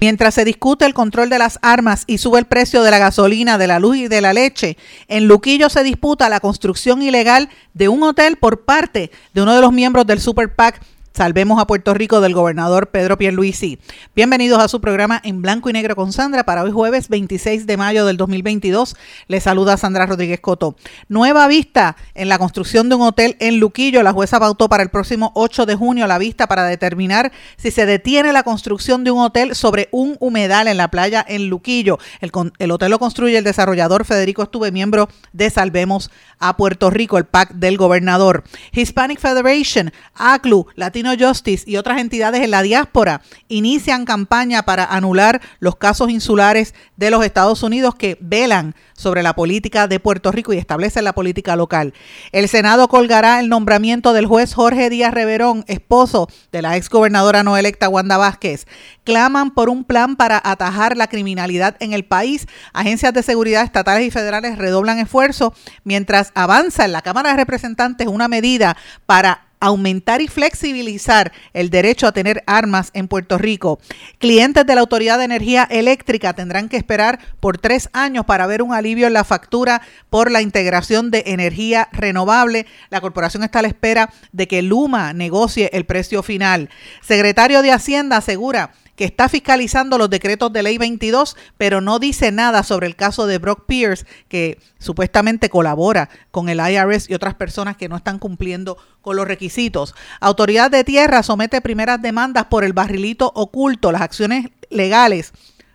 [0.00, 3.58] Mientras se discute el control de las armas y sube el precio de la gasolina,
[3.58, 7.88] de la luz y de la leche, en Luquillo se disputa la construcción ilegal de
[7.88, 10.80] un hotel por parte de uno de los miembros del Super PAC
[11.12, 13.80] Salvemos a Puerto Rico del gobernador Pedro Pierluisi.
[14.14, 17.76] Bienvenidos a su programa en blanco y negro con Sandra para hoy jueves 26 de
[17.76, 18.94] mayo del 2022.
[19.26, 20.76] Les saluda Sandra Rodríguez Coto.
[21.08, 24.04] Nueva vista en la construcción de un hotel en Luquillo.
[24.04, 27.86] La jueza pautó para el próximo 8 de junio la vista para determinar si se
[27.86, 31.98] detiene la construcción de un hotel sobre un humedal en la playa en Luquillo.
[32.20, 37.18] El, el hotel lo construye el desarrollador Federico Estuve, miembro de Salvemos a Puerto Rico,
[37.18, 38.44] el PAC del gobernador.
[38.72, 45.40] Hispanic Federation, ACLU, Latino Justice y otras entidades en la diáspora inician campaña para anular
[45.58, 50.52] los casos insulares de los Estados Unidos que velan sobre la política de Puerto Rico
[50.52, 51.94] y establecen la política local.
[52.32, 57.56] El Senado colgará el nombramiento del juez Jorge Díaz Reverón, esposo de la exgobernadora no
[57.56, 58.66] electa Wanda Vázquez.
[59.04, 62.46] Claman por un plan para atajar la criminalidad en el país.
[62.72, 65.52] Agencias de seguridad estatales y federales redoblan esfuerzos
[65.84, 72.06] mientras avanza en la Cámara de Representantes una medida para aumentar y flexibilizar el derecho
[72.06, 73.78] a tener armas en Puerto Rico.
[74.18, 78.62] Clientes de la Autoridad de Energía Eléctrica tendrán que esperar por tres años para ver
[78.62, 82.66] un alivio en la factura por la integración de energía renovable.
[82.88, 86.70] La corporación está a la espera de que Luma negocie el precio final.
[87.02, 92.32] Secretario de Hacienda asegura que está fiscalizando los decretos de ley 22, pero no dice
[92.32, 97.32] nada sobre el caso de Brock Pierce, que supuestamente colabora con el IRS y otras
[97.32, 99.94] personas que no están cumpliendo con los requisitos.
[100.20, 103.90] Autoridad de Tierra somete primeras demandas por el barrilito oculto.
[103.90, 105.32] Las acciones legales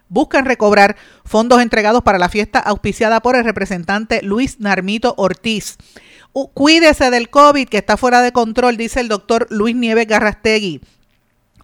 [0.07, 5.77] buscan recobrar fondos entregados para la fiesta auspiciada por el representante Luis Narmito Ortiz.
[6.53, 10.81] Cuídese del COVID que está fuera de control, dice el doctor Luis Nieves Garrastegui.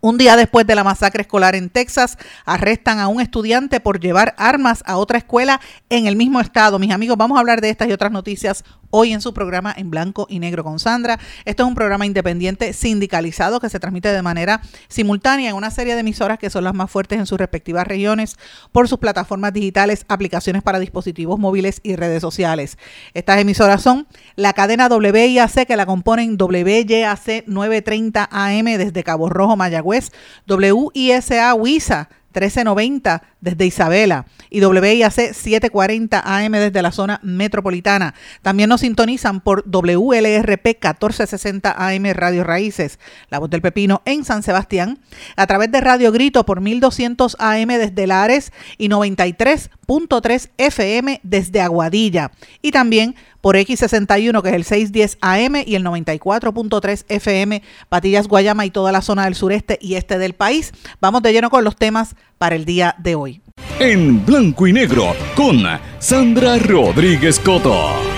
[0.03, 4.33] Un día después de la masacre escolar en Texas, arrestan a un estudiante por llevar
[4.35, 6.79] armas a otra escuela en el mismo estado.
[6.79, 9.89] Mis amigos, vamos a hablar de estas y otras noticias hoy en su programa en
[9.89, 11.19] blanco y negro con Sandra.
[11.45, 15.95] Esto es un programa independiente sindicalizado que se transmite de manera simultánea en una serie
[15.95, 18.37] de emisoras que son las más fuertes en sus respectivas regiones
[18.71, 22.77] por sus plataformas digitales, aplicaciones para dispositivos móviles y redes sociales.
[23.13, 29.55] Estas emisoras son la cadena WIAC que la componen WYAC 930 AM desde Cabo Rojo,
[29.55, 30.11] Mayagüez,
[30.47, 38.13] WISA WISA 1390 desde Isabela y WIAC 740 AM desde la zona metropolitana.
[38.41, 42.99] También nos sintonizan por WLRP 1460 AM Radio Raíces,
[43.29, 44.99] La Voz del Pepino en San Sebastián,
[45.35, 52.31] a través de Radio Grito por 1200 AM desde Lares y 93.3 FM desde Aguadilla.
[52.61, 58.65] Y también por X61, que es el 610 AM y el 94.3 FM, Patillas, Guayama
[58.65, 60.71] y toda la zona del sureste y este del país.
[61.01, 63.41] Vamos de lleno con los temas para el día de hoy.
[63.79, 65.63] En blanco y negro con
[65.99, 68.11] Sandra Rodríguez Coto.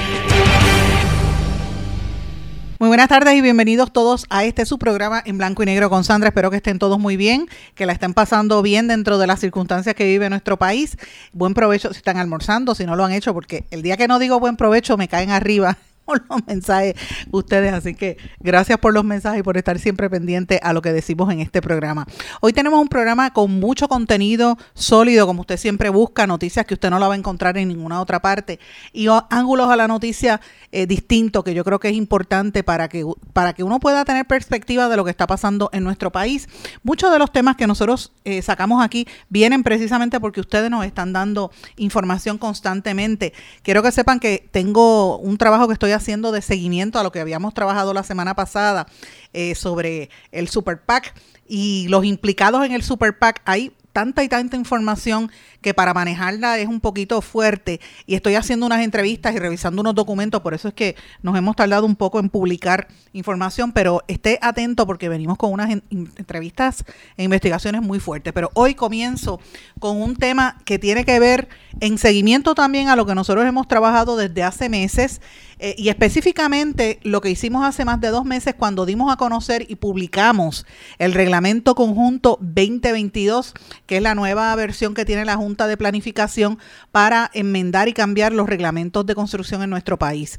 [2.83, 6.03] Muy buenas tardes y bienvenidos todos a este su programa en blanco y negro con
[6.03, 6.27] Sandra.
[6.27, 9.95] Espero que estén todos muy bien, que la estén pasando bien dentro de las circunstancias
[9.95, 10.97] que vive nuestro país.
[11.31, 14.19] Buen provecho si están almorzando, si no lo han hecho, porque el día que no
[14.19, 16.95] digo buen provecho me caen arriba por los mensajes
[17.31, 17.73] ustedes.
[17.73, 21.31] Así que gracias por los mensajes y por estar siempre pendiente a lo que decimos
[21.31, 22.05] en este programa.
[22.41, 26.89] Hoy tenemos un programa con mucho contenido sólido, como usted siempre busca, noticias que usted
[26.89, 28.59] no la va a encontrar en ninguna otra parte
[28.91, 30.41] y ángulos a la noticia
[30.71, 34.25] eh, distintos que yo creo que es importante para que, para que uno pueda tener
[34.25, 36.47] perspectiva de lo que está pasando en nuestro país.
[36.83, 41.13] Muchos de los temas que nosotros eh, sacamos aquí vienen precisamente porque ustedes nos están
[41.13, 43.33] dando información constantemente.
[43.61, 47.19] Quiero que sepan que tengo un trabajo que estoy haciendo de seguimiento a lo que
[47.19, 48.87] habíamos trabajado la semana pasada
[49.33, 51.13] eh, sobre el Super PAC
[51.47, 53.41] y los implicados en el Super PAC.
[53.45, 55.31] Hay tanta y tanta información
[55.63, 59.95] que para manejarla es un poquito fuerte y estoy haciendo unas entrevistas y revisando unos
[59.95, 64.37] documentos, por eso es que nos hemos tardado un poco en publicar información, pero esté
[64.43, 66.85] atento porque venimos con unas entrevistas
[67.17, 68.33] e investigaciones muy fuertes.
[68.33, 69.39] Pero hoy comienzo
[69.79, 71.49] con un tema que tiene que ver
[71.79, 75.21] en seguimiento también a lo que nosotros hemos trabajado desde hace meses
[75.59, 79.65] eh, y específicamente lo que hicimos hace más de dos meses cuando dimos a conocer
[79.69, 80.65] y publicamos
[80.97, 83.53] el reglamento conjunto 2022,
[83.85, 86.59] que es la nueva versión que tiene la Junta de Planificación
[86.91, 90.37] para enmendar y cambiar los reglamentos de construcción en nuestro país.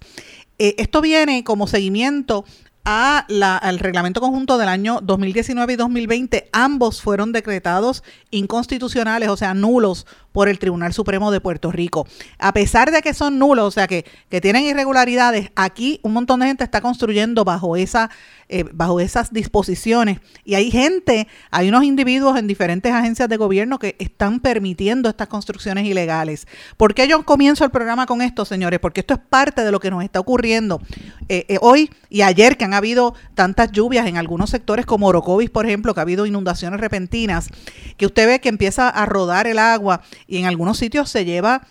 [0.58, 2.44] Eh, esto viene como seguimiento
[2.84, 9.36] a la, al reglamento conjunto del año 2019 y 2020, ambos fueron decretados inconstitucionales, o
[9.36, 12.08] sea, nulos por el Tribunal Supremo de Puerto Rico.
[12.40, 16.40] A pesar de que son nulos, o sea, que, que tienen irregularidades, aquí un montón
[16.40, 18.10] de gente está construyendo bajo, esa,
[18.48, 20.18] eh, bajo esas disposiciones.
[20.44, 25.28] Y hay gente, hay unos individuos en diferentes agencias de gobierno que están permitiendo estas
[25.28, 26.48] construcciones ilegales.
[26.76, 28.80] ¿Por qué yo comienzo el programa con esto, señores?
[28.80, 30.82] Porque esto es parte de lo que nos está ocurriendo
[31.28, 35.50] eh, eh, hoy y ayer, que han habido tantas lluvias en algunos sectores como Orocovis,
[35.50, 37.50] por ejemplo, que ha habido inundaciones repentinas,
[37.96, 41.66] que usted ve que empieza a rodar el agua y en algunos sitios se lleva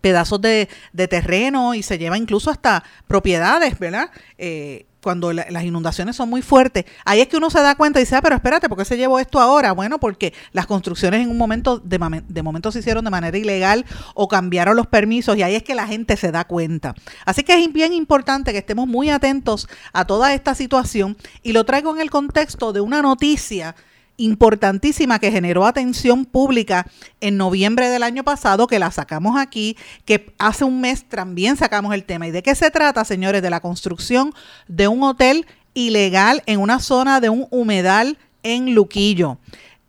[0.00, 0.68] pedazos de,
[1.08, 4.10] terreno y se lleva incluso hasta propiedades, ¿verdad?
[4.38, 8.02] Eh, cuando las inundaciones son muy fuertes, ahí es que uno se da cuenta y
[8.02, 9.70] dice, ah, pero espérate, ¿por qué se llevó esto ahora?
[9.70, 13.84] Bueno, porque las construcciones en un momento, de, de momento se hicieron de manera ilegal
[14.14, 16.96] o cambiaron los permisos y ahí es que la gente se da cuenta.
[17.24, 21.62] Así que es bien importante que estemos muy atentos a toda esta situación y lo
[21.62, 23.76] traigo en el contexto de una noticia
[24.16, 26.86] importantísima que generó atención pública
[27.20, 31.94] en noviembre del año pasado, que la sacamos aquí, que hace un mes también sacamos
[31.94, 32.26] el tema.
[32.26, 33.42] ¿Y de qué se trata, señores?
[33.42, 34.34] De la construcción
[34.68, 39.38] de un hotel ilegal en una zona de un humedal en Luquillo.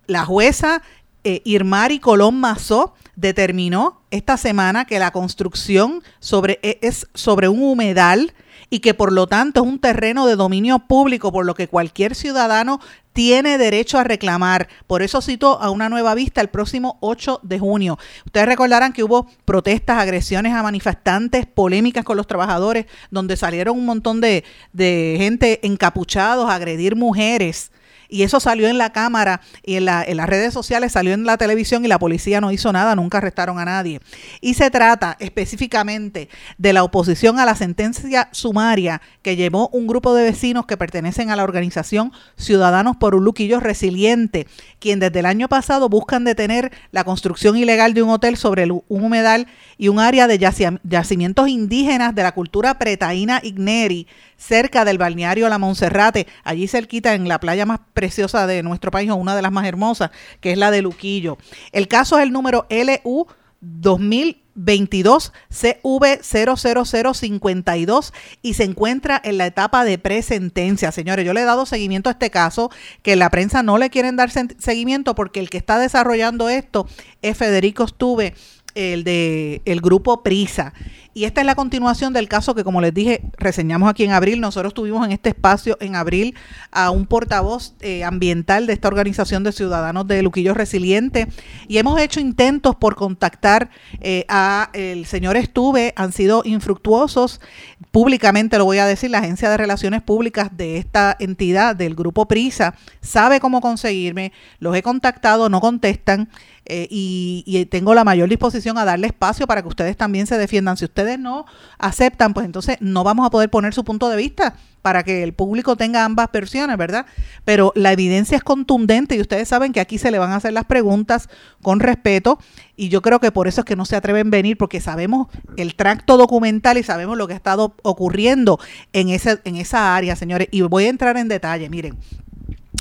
[0.08, 0.82] La jueza
[1.24, 7.62] eh, Irmari Colón Mazó determinó esta semana que la construcción sobre, e, es sobre un
[7.62, 8.34] humedal
[8.70, 12.16] y que por lo tanto es un terreno de dominio público, por lo que cualquier
[12.16, 12.80] ciudadano
[13.14, 14.68] tiene derecho a reclamar.
[14.86, 17.98] Por eso citó a una nueva vista el próximo 8 de junio.
[18.26, 23.86] Ustedes recordarán que hubo protestas, agresiones a manifestantes, polémicas con los trabajadores, donde salieron un
[23.86, 24.44] montón de,
[24.74, 27.72] de gente encapuchados a agredir mujeres
[28.10, 31.26] y eso salió en la cámara y en, la, en las redes sociales, salió en
[31.26, 34.00] la televisión y la policía no hizo nada, nunca arrestaron a nadie.
[34.42, 40.14] Y se trata específicamente de la oposición a la sentencia sumaria que llevó un grupo
[40.14, 44.48] de vecinos que pertenecen a la organización Ciudadanos por un Luquillo Resiliente,
[44.80, 48.84] quien desde el año pasado buscan detener la construcción ilegal de un hotel sobre un
[48.88, 50.38] humedal y un área de
[50.84, 54.08] yacimientos indígenas de la cultura pretaína igneri
[54.38, 59.10] cerca del balneario La Monserrate, allí cerquita en la playa más preciosa de nuestro país,
[59.10, 61.38] o una de las más hermosas, que es la de Luquillo.
[61.72, 63.28] El caso es el número LU
[63.60, 70.92] 2022 CV00052 y se encuentra en la etapa de presentencia.
[70.92, 72.70] Señores, yo le he dado seguimiento a este caso,
[73.02, 76.88] que la prensa no le quieren dar seguimiento porque el que está desarrollando esto
[77.22, 78.36] es Federico Stuve
[78.78, 80.74] el de el grupo Prisa.
[81.18, 84.40] Y esta es la continuación del caso que, como les dije, reseñamos aquí en abril.
[84.40, 86.36] Nosotros tuvimos en este espacio en abril
[86.72, 91.28] a un portavoz eh, ambiental de esta organización de ciudadanos de Luquillo Resiliente
[91.68, 95.92] y hemos hecho intentos por contactar eh, a el señor Estuve.
[95.96, 97.42] Han sido infructuosos.
[97.90, 102.28] Públicamente lo voy a decir, la Agencia de Relaciones Públicas de esta entidad, del grupo
[102.28, 104.34] Prisa, sabe cómo conseguirme.
[104.60, 106.30] Los he contactado, no contestan.
[106.70, 110.78] Eh, y, tengo la mayor disposición a darle espacio para que ustedes también se defiendan.
[110.78, 111.46] Si ustedes no
[111.78, 115.34] aceptan, pues entonces no vamos a poder poner su punto de vista para que el
[115.34, 117.06] público tenga ambas versiones, ¿verdad?
[117.46, 120.54] Pero la evidencia es contundente y ustedes saben que aquí se le van a hacer
[120.54, 121.30] las preguntas
[121.62, 122.40] con respeto
[122.76, 125.28] y yo creo que por eso es que no se atreven a venir porque sabemos
[125.58, 128.60] el tracto documental y sabemos lo que ha estado ocurriendo
[128.94, 130.48] en, ese, en esa área, señores.
[130.52, 131.98] Y voy a entrar en detalle, miren.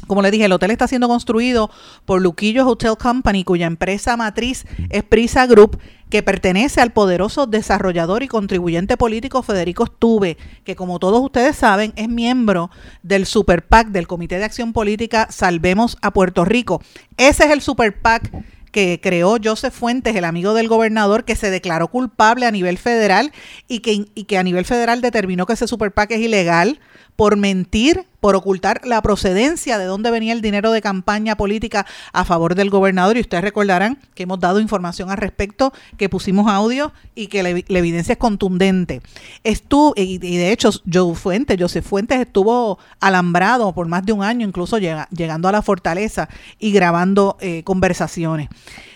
[0.06, 1.70] Como les dije, el hotel está siendo construido
[2.04, 5.78] por Luquillo Hotel Company, cuya empresa matriz es Prisa Group,
[6.10, 11.92] que pertenece al poderoso desarrollador y contribuyente político Federico Stuve, que como todos ustedes saben
[11.96, 12.70] es miembro
[13.02, 16.80] del Super PAC, del Comité de Acción Política Salvemos a Puerto Rico.
[17.16, 18.30] Ese es el Super PAC
[18.70, 23.32] que creó Joseph Fuentes, el amigo del gobernador, que se declaró culpable a nivel federal
[23.68, 26.78] y que, y que a nivel federal determinó que ese Super PAC es ilegal
[27.16, 32.24] por mentir, por ocultar la procedencia de dónde venía el dinero de campaña política a
[32.24, 33.16] favor del gobernador.
[33.16, 37.48] Y ustedes recordarán que hemos dado información al respecto, que pusimos audio y que la,
[37.50, 39.00] evidencia es contundente.
[39.44, 44.46] Estuvo, y, de hecho, Joe Fuentes, Joseph Fuentes estuvo alambrado por más de un año,
[44.46, 48.48] incluso llegando a la fortaleza y grabando eh, conversaciones.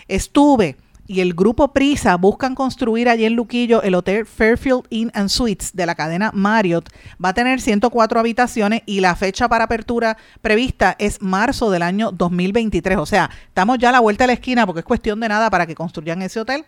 [0.07, 0.77] Estuve
[1.11, 5.71] y el grupo Prisa buscan construir allí en Luquillo el Hotel Fairfield Inn and Suites
[5.73, 6.87] de la cadena Marriott.
[7.23, 12.13] Va a tener 104 habitaciones y la fecha para apertura prevista es marzo del año
[12.13, 12.97] 2023.
[12.97, 15.49] O sea, estamos ya a la vuelta de la esquina porque es cuestión de nada
[15.49, 16.63] para que construyan ese hotel.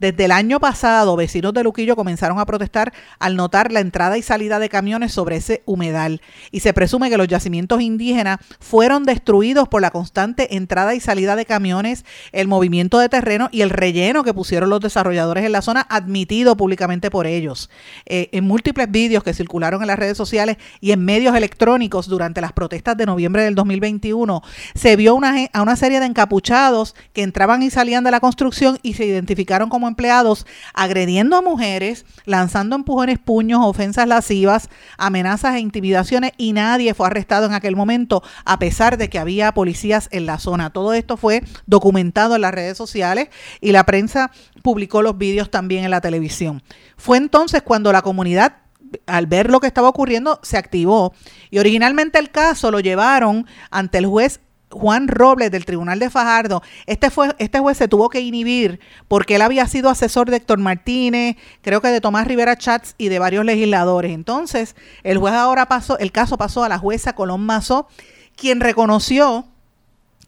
[0.00, 4.22] Desde el año pasado, vecinos de Luquillo comenzaron a protestar al notar la entrada y
[4.22, 6.20] salida de camiones sobre ese humedal
[6.50, 11.36] y se presume que los yacimientos indígenas fueron destruidos por la constante entrada y salida
[11.36, 15.60] de camiones, el movimiento de terreno y el relleno que pusieron los desarrolladores en la
[15.60, 17.68] zona, admitido públicamente por ellos.
[18.06, 22.40] Eh, en múltiples vídeos que circularon en las redes sociales y en medios electrónicos durante
[22.40, 24.42] las protestas de noviembre del 2021,
[24.74, 28.78] se vio una, a una serie de encapuchados que entraban y salían de la construcción
[28.82, 35.60] y se identificaron como empleados agrediendo a mujeres, lanzando empujones, puños, ofensas lascivas, amenazas e
[35.60, 40.24] intimidaciones y nadie fue arrestado en aquel momento a pesar de que había policías en
[40.24, 40.70] la zona.
[40.70, 43.28] Todo esto fue documentado en las redes sociales
[43.60, 44.30] y la prensa
[44.62, 46.62] publicó los vídeos también en la televisión.
[46.96, 48.56] Fue entonces cuando la comunidad
[49.06, 51.14] al ver lo que estaba ocurriendo, se activó.
[51.50, 54.40] Y originalmente el caso lo llevaron ante el juez
[54.74, 59.36] Juan Robles del Tribunal de Fajardo, este, fue, este juez se tuvo que inhibir porque
[59.36, 63.20] él había sido asesor de Héctor Martínez, creo que de Tomás Rivera Chats y de
[63.20, 64.12] varios legisladores.
[64.12, 67.88] Entonces, el juez ahora pasó, el caso pasó a la jueza Colón Mazó,
[68.36, 69.46] quien reconoció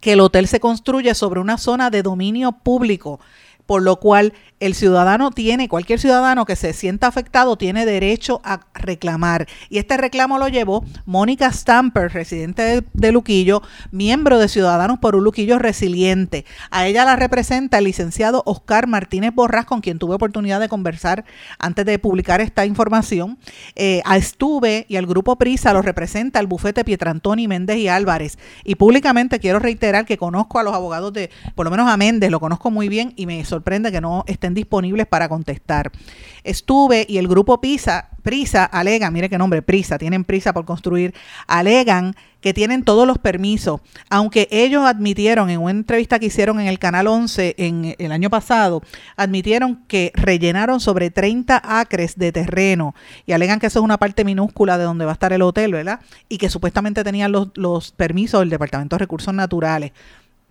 [0.06, 3.18] que el hotel se construye sobre una zona de dominio público,
[3.66, 8.60] por lo cual el ciudadano tiene, cualquier ciudadano que se sienta afectado tiene derecho a
[8.74, 9.46] reclamar.
[9.68, 15.24] Y este reclamo lo llevó Mónica Stamper, residente de, Luquillo, miembro de Ciudadanos por un
[15.24, 16.46] Luquillo Resiliente.
[16.70, 21.24] A ella la representa el licenciado Oscar Martínez Borras, con quien tuve oportunidad de conversar
[21.58, 23.38] antes de publicar esta información.
[23.74, 28.38] Eh, a Estuve y al grupo Prisa lo representa el bufete Pietrantoni, Méndez y Álvarez.
[28.64, 32.30] Y públicamente quiero reiterar que conozco a los abogados de, por lo menos a Méndez,
[32.30, 35.90] lo conozco muy bien y me que no esté disponibles para contestar.
[36.44, 41.14] Estuve y el grupo Pisa, Prisa alegan, mire qué nombre, Prisa, tienen prisa por construir,
[41.46, 46.68] alegan que tienen todos los permisos, aunque ellos admitieron en una entrevista que hicieron en
[46.68, 48.82] el Canal 11 en el año pasado,
[49.16, 52.94] admitieron que rellenaron sobre 30 acres de terreno
[53.26, 55.72] y alegan que eso es una parte minúscula de donde va a estar el hotel,
[55.72, 56.00] ¿verdad?
[56.28, 59.92] Y que supuestamente tenían los, los permisos del Departamento de Recursos Naturales.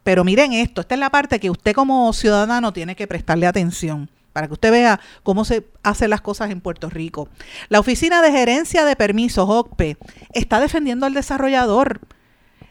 [0.05, 4.07] Pero miren esto, esta es la parte que usted como ciudadano tiene que prestarle atención
[4.33, 7.27] para que usted vea cómo se hacen las cosas en Puerto Rico.
[7.69, 9.97] La Oficina de Gerencia de Permisos, OCPE,
[10.31, 12.01] está defendiendo al desarrollador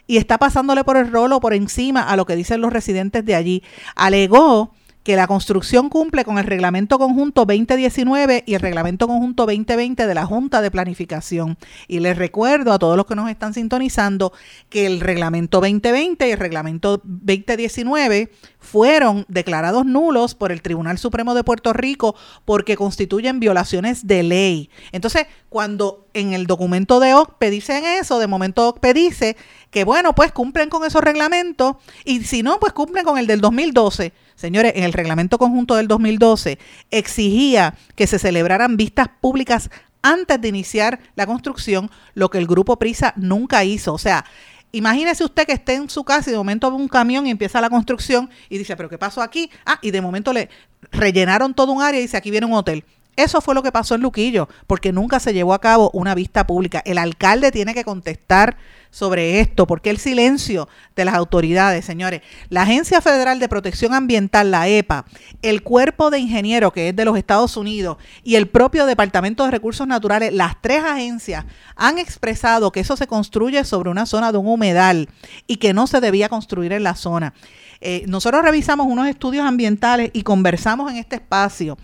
[0.07, 3.35] y está pasándole por el rolo por encima a lo que dicen los residentes de
[3.35, 3.64] allí.
[3.97, 4.73] Alegó
[5.05, 10.15] que la construcción cumple con el Reglamento Conjunto 2019 y el Reglamento Conjunto 2020 de
[10.15, 11.59] la Junta de Planificación.
[11.87, 14.33] Y les recuerdo a todos los que nos están sintonizando
[14.71, 21.35] que el Reglamento 2020 y el Reglamento 2019 fueron declarados nulos por el Tribunal Supremo
[21.35, 24.71] de Puerto Rico porque constituyen violaciones de ley.
[24.91, 29.37] Entonces, cuando en el documento de OCPE dicen eso, de momento OCPE dice
[29.71, 33.43] que, bueno, pues cumplen con esos reglamentos y si no, pues cumplen con el del
[33.43, 34.15] 2012.
[34.37, 36.59] Señores, en el reglamento conjunto del 2012
[36.91, 39.71] exigía que se celebraran vistas públicas
[40.03, 43.95] antes de iniciar la construcción, lo que el grupo Prisa nunca hizo.
[43.95, 44.25] O sea,
[44.73, 47.61] imagínese usted que esté en su casa y de momento ve un camión y empieza
[47.61, 49.50] la construcción y dice, pero ¿qué pasó aquí?
[49.64, 50.50] Ah, y de momento le
[50.93, 52.85] rellenaron todo un área y dice, aquí viene un hotel.
[53.16, 56.47] Eso fue lo que pasó en Luquillo, porque nunca se llevó a cabo una vista
[56.47, 56.83] pública.
[56.85, 58.56] El alcalde tiene que contestar
[58.94, 62.23] sobre esto, porque el silencio de las autoridades, señores.
[62.49, 65.04] La Agencia Federal de Protección Ambiental, la EPA,
[65.42, 69.50] el Cuerpo de Ingenieros, que es de los Estados Unidos, y el propio Departamento de
[69.50, 71.44] Recursos Naturales, las tres agencias
[71.75, 75.09] han expresado que eso se construye sobre una zona de un humedal
[75.49, 77.35] y que no se debía construir en la zona.
[77.80, 81.76] Eh, nosotros revisamos unos estudios ambientales y conversamos en este espacio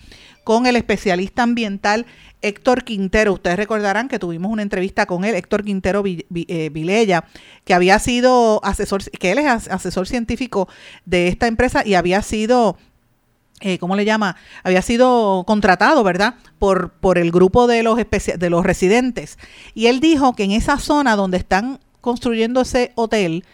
[0.51, 2.07] con el especialista ambiental
[2.43, 3.35] Héctor Quintero.
[3.35, 7.23] Ustedes recordarán que tuvimos una entrevista con él, Héctor Quintero eh, Vilella,
[7.65, 10.69] que había sido asesor, que él es asesor científico
[11.05, 12.77] de esta empresa y había sido
[13.61, 14.35] eh, ¿cómo le llama?
[14.65, 16.35] Había sido contratado, ¿verdad?
[16.59, 19.39] Por, por el grupo de los, de los residentes.
[19.75, 23.45] Y él dijo que en esa zona donde están construyendo ese hotel,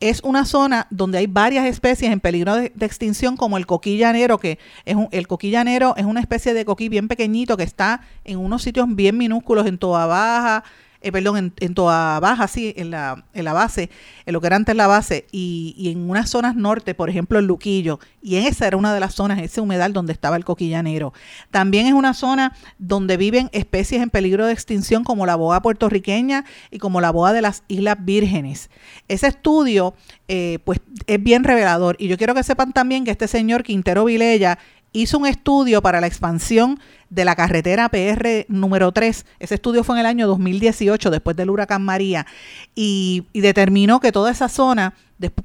[0.00, 4.38] es una zona donde hay varias especies en peligro de, extinción, como el coquí llanero,
[4.38, 8.02] que es un, el coquí llanero es una especie de coquí bien pequeñito que está
[8.24, 10.64] en unos sitios bien minúsculos, en Toa Baja,
[11.04, 13.90] eh, perdón, en, en, Toa Baja, sí, en la, en la base,
[14.24, 17.38] en lo que era antes la base, y, y, en unas zonas norte, por ejemplo,
[17.38, 20.44] el Luquillo, y en esa era una de las zonas, ese humedal donde estaba el
[20.46, 21.12] coquillanero.
[21.50, 26.46] También es una zona donde viven especies en peligro de extinción como la boa puertorriqueña
[26.70, 28.70] y como la boa de las Islas Vírgenes.
[29.06, 29.94] Ese estudio,
[30.28, 34.06] eh, pues, es bien revelador, y yo quiero que sepan también que este señor Quintero
[34.06, 34.58] Vilella
[34.94, 39.26] hizo un estudio para la expansión de la carretera PR número 3.
[39.38, 42.26] Ese estudio fue en el año 2018, después del huracán María,
[42.74, 44.94] y, determinó que toda esa zona,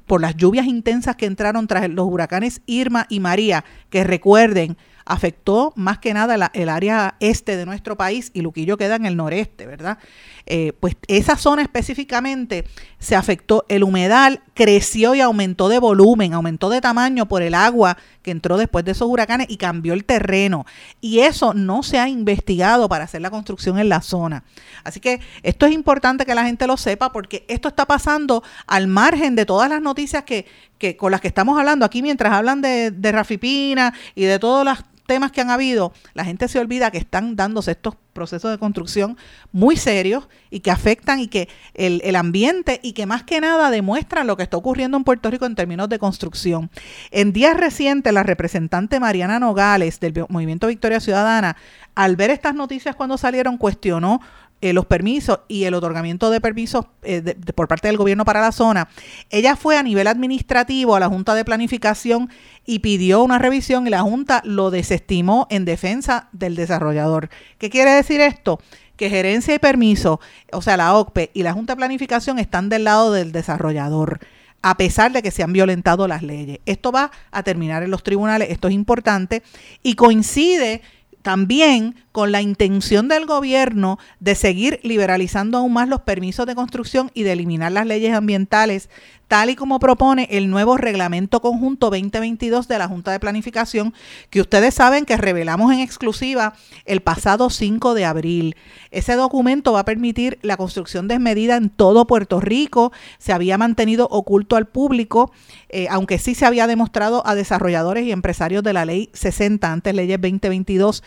[0.06, 5.72] por las lluvias intensas que entraron tras los huracanes Irma y María, que recuerden, afectó
[5.74, 9.66] más que nada el área este de nuestro país y Luquillo queda en el noreste,
[9.66, 9.98] ¿verdad?
[10.46, 12.64] Eh, pues esa zona específicamente
[12.98, 17.96] se afectó, el humedal creció y aumentó de volumen, aumentó de tamaño por el agua
[18.20, 20.66] que entró después de esos huracanes y cambió el terreno.
[21.00, 24.44] Y eso no se ha investigado para hacer la construcción en la zona.
[24.84, 28.86] Así que esto es importante que la gente lo sepa porque esto está pasando al
[28.86, 30.44] margen de todas las noticias que,
[30.76, 34.66] que con las que estamos hablando aquí mientras hablan de, de Rafipina y de todas
[34.66, 38.58] las temas que han habido, la gente se olvida que están dándose estos procesos de
[38.58, 39.16] construcción
[39.50, 43.70] muy serios y que afectan y que el, el, ambiente y que más que nada
[43.70, 46.70] demuestran lo que está ocurriendo en Puerto Rico en términos de construcción.
[47.10, 51.56] En días recientes, la representante Mariana Nogales del Movimiento Victoria Ciudadana,
[51.94, 54.20] al ver estas noticias cuando salieron, cuestionó
[54.62, 58.52] eh, los permisos y el otorgamiento de permisos eh, por parte del gobierno para la
[58.52, 58.88] zona,
[59.30, 62.28] ella fue a nivel administrativo a la Junta de Planificación
[62.66, 67.30] y pidió una revisión y la Junta lo desestimó en defensa del desarrollador.
[67.58, 68.60] ¿Qué quiere decir esto?
[68.96, 70.20] Que gerencia y permiso,
[70.52, 74.20] o sea, la OCPE y la Junta de Planificación están del lado del desarrollador
[74.62, 76.58] a pesar de que se han violentado las leyes.
[76.66, 79.42] Esto va a terminar en los tribunales, esto es importante
[79.82, 80.82] y coincide
[81.22, 87.10] también con la intención del gobierno de seguir liberalizando aún más los permisos de construcción
[87.14, 88.88] y de eliminar las leyes ambientales,
[89.30, 93.94] tal y como propone el nuevo Reglamento Conjunto 2022 de la Junta de Planificación,
[94.28, 98.56] que ustedes saben que revelamos en exclusiva el pasado 5 de abril.
[98.90, 104.08] Ese documento va a permitir la construcción desmedida en todo Puerto Rico, se había mantenido
[104.10, 105.30] oculto al público,
[105.68, 109.94] eh, aunque sí se había demostrado a desarrolladores y empresarios de la Ley 60, antes
[109.94, 111.04] Leyes 2022,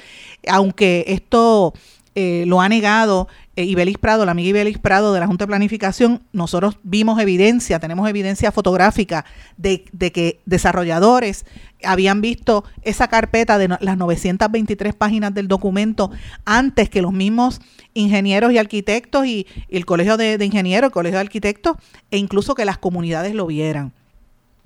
[0.48, 1.74] aunque esto
[2.16, 6.24] eh, lo ha negado Ibelis Prado, la amiga Ibelis Prado de la Junta de Planificación,
[6.32, 9.26] nosotros vimos evidencia, tenemos evidencia fotográfica
[9.58, 11.46] de, de, que desarrolladores
[11.84, 16.10] habían visto esa carpeta de las 923 páginas del documento
[16.46, 17.62] antes que los mismos
[17.94, 21.78] ingenieros y arquitectos y, y el Colegio de, de Ingenieros, el Colegio de Arquitectos,
[22.10, 23.94] e incluso que las comunidades lo vieran.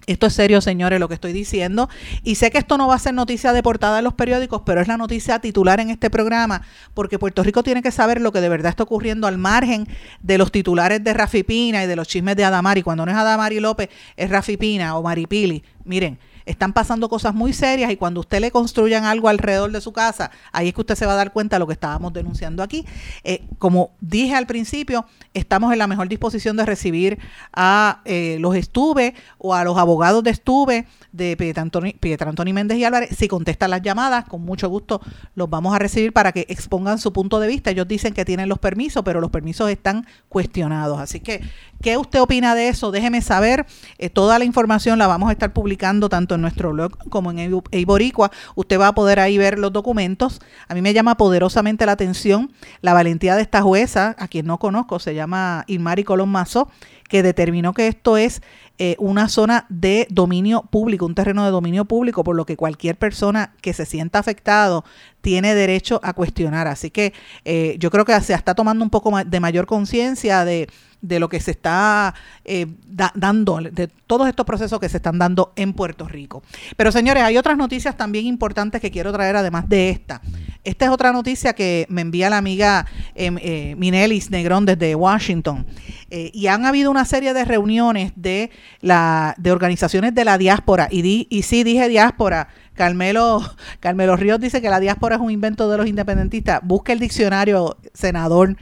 [0.07, 1.89] Esto es serio, señores, lo que estoy diciendo.
[2.23, 4.79] Y sé que esto no va a ser noticia de portada en los periódicos, pero
[4.79, 6.61] es la noticia titular en este programa,
[6.93, 9.85] porque Puerto Rico tiene que saber lo que de verdad está ocurriendo al margen
[10.21, 12.83] de los titulares de Rafi Pina y de los chismes de Adamari.
[12.83, 15.61] Cuando no es Adamari López, es Rafi Pina o Maripili.
[15.83, 19.91] Miren, están pasando cosas muy serias y cuando usted le construyan algo alrededor de su
[19.93, 22.63] casa, ahí es que usted se va a dar cuenta de lo que estábamos denunciando
[22.63, 22.85] aquí.
[23.23, 27.19] Eh, como dije al principio, estamos en la mejor disposición de recibir
[27.53, 32.85] a eh, los estuve o a los abogados de estuve de Pietra Antoni Méndez y
[32.85, 33.09] Álvarez.
[33.17, 35.01] Si contestan las llamadas, con mucho gusto
[35.35, 37.71] los vamos a recibir para que expongan su punto de vista.
[37.71, 40.99] Ellos dicen que tienen los permisos, pero los permisos están cuestionados.
[40.99, 41.41] Así que,
[41.81, 42.91] ¿qué usted opina de eso?
[42.91, 43.65] Déjeme saber.
[43.97, 47.61] Eh, toda la información la vamos a estar publicando tanto en nuestro blog como en
[47.71, 48.31] Eiboricua.
[48.55, 50.41] Usted va a poder ahí ver los documentos.
[50.67, 54.59] A mí me llama poderosamente la atención la valentía de esta jueza, a quien no
[54.59, 56.69] conozco, se llama Irmari Colón Mazo,
[57.07, 58.41] que determinó que esto es
[58.79, 62.95] eh, una zona de dominio público, un terreno de dominio público, por lo que cualquier
[62.95, 64.85] persona que se sienta afectado
[65.21, 66.67] tiene derecho a cuestionar.
[66.67, 67.11] Así que
[67.43, 70.69] eh, yo creo que se está tomando un poco de mayor conciencia de,
[71.01, 72.13] de lo que se está
[72.45, 76.43] eh, da, dando, de todos estos procesos que se están dando en Puerto Rico.
[76.77, 80.21] Pero señores, hay otras noticias también importantes que quiero traer además de esta.
[80.63, 82.85] Esta es otra noticia que me envía la amiga
[83.15, 85.65] eh, Minelis Negrón desde Washington.
[86.09, 88.49] Y han habido una serie de reuniones de,
[88.81, 90.87] la, de organizaciones de la diáspora.
[90.91, 92.49] Y, di, y sí dije diáspora.
[92.73, 93.41] Carmelo,
[93.79, 96.61] Carmelo Ríos dice que la diáspora es un invento de los independentistas.
[96.63, 98.55] Busque el diccionario, senador,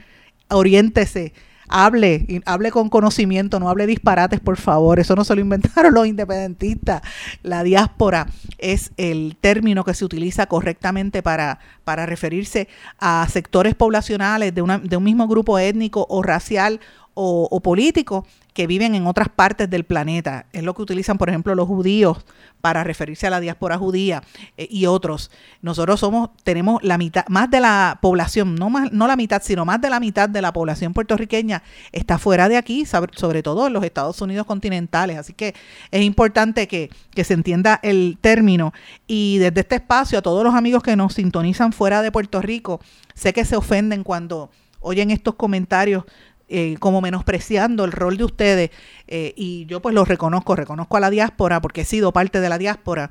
[0.48, 1.32] oriéntese
[1.68, 4.98] hable, hable con conocimiento, no hable disparates, por favor.
[4.98, 7.02] Eso no se lo inventaron los independentistas.
[7.42, 8.26] La diáspora
[8.58, 14.78] es el término que se utiliza correctamente para, para referirse a sectores poblacionales de, una,
[14.78, 16.80] de un mismo grupo étnico o racial
[17.14, 20.46] o, políticos que viven en otras partes del planeta.
[20.54, 22.24] Es lo que utilizan, por ejemplo, los judíos
[22.62, 24.22] para referirse a la diáspora judía
[24.56, 25.30] eh, y otros.
[25.60, 29.66] Nosotros somos, tenemos la mitad, más de la población, no más, no la mitad, sino
[29.66, 33.74] más de la mitad de la población puertorriqueña está fuera de aquí, sobre, todo en
[33.74, 35.18] los Estados Unidos continentales.
[35.18, 35.54] Así que
[35.90, 38.72] es importante que, que se entienda el término.
[39.06, 42.80] Y desde este espacio, a todos los amigos que nos sintonizan fuera de Puerto Rico,
[43.12, 44.48] sé que se ofenden cuando
[44.80, 46.04] oyen estos comentarios
[46.48, 48.70] eh, como menospreciando el rol de ustedes
[49.08, 52.48] eh, y yo pues lo reconozco, reconozco a la diáspora porque he sido parte de
[52.48, 53.10] la diáspora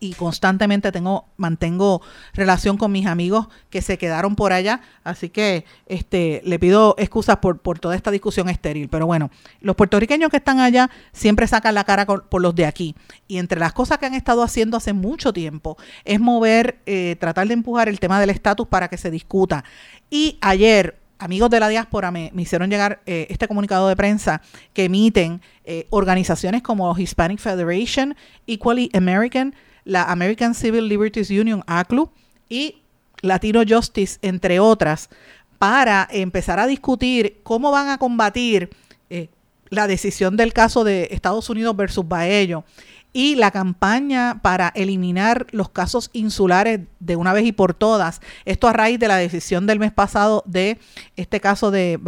[0.00, 5.64] y constantemente tengo mantengo relación con mis amigos que se quedaron por allá, así que
[5.86, 9.30] este le pido excusas por, por toda esta discusión estéril, pero bueno,
[9.60, 12.94] los puertorriqueños que están allá siempre sacan la cara por los de aquí.
[13.26, 17.48] Y entre las cosas que han estado haciendo hace mucho tiempo es mover, eh, tratar
[17.48, 19.64] de empujar el tema del estatus para que se discuta.
[20.10, 24.40] Y ayer amigos de la diáspora me, hicieron llegar eh, este comunicado de prensa
[24.72, 29.54] que emiten eh, organizaciones como Hispanic Federation, Equally American,
[29.84, 32.10] la American Civil Liberties Union, ACLU,
[32.48, 32.82] y
[33.20, 35.10] Latino Justice, entre otras,
[35.58, 38.70] para empezar a discutir cómo van a combatir
[39.10, 39.28] eh,
[39.70, 42.64] la decisión del caso de Estados Unidos versus Baello
[43.12, 48.20] y la campaña para eliminar los casos insulares de una vez y por todas.
[48.44, 50.78] Esto a raíz de la decisión del mes pasado de
[51.16, 51.98] este caso de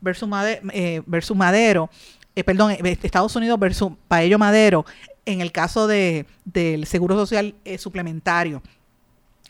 [0.00, 0.24] versus,
[0.72, 1.02] eh,
[1.34, 1.90] Madero,
[2.34, 4.84] eh, perdón, eh, Estados Unidos versus Baello Madero,
[5.24, 8.62] en el caso de, del Seguro Social suplementario.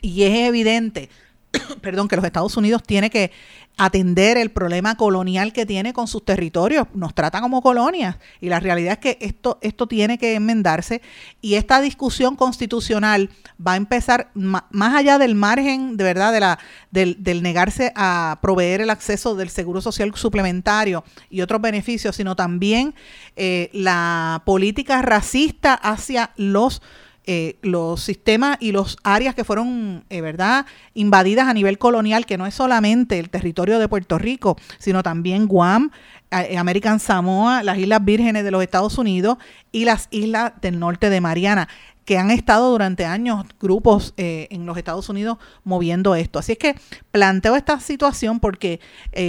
[0.02, 1.08] Y es evidente,
[1.80, 3.32] perdón, que los Estados Unidos tiene que
[3.78, 6.86] atender el problema colonial que tiene con sus territorios.
[6.94, 11.02] Nos trata como colonias y la realidad es que esto, esto tiene que enmendarse
[11.42, 13.30] y esta discusión constitucional
[13.64, 16.58] va a empezar más allá del margen de verdad
[16.90, 22.34] del, del, negarse a proveer el acceso del seguro social suplementario y otros beneficios, sino
[22.34, 22.94] también
[23.36, 26.80] eh, la política racista hacia los
[27.28, 32.38] eh, los sistemas y los áreas que fueron, eh, ¿verdad?, invadidas a nivel colonial, que
[32.38, 35.90] no es solamente el territorio de Puerto Rico, sino también Guam,
[36.30, 39.38] eh, American Samoa, las Islas Vírgenes de los Estados Unidos
[39.72, 41.68] y las islas del norte de Mariana
[42.04, 46.38] que han estado durante años grupos en los Estados Unidos moviendo esto.
[46.38, 46.76] Así es que
[47.10, 48.78] planteo esta situación porque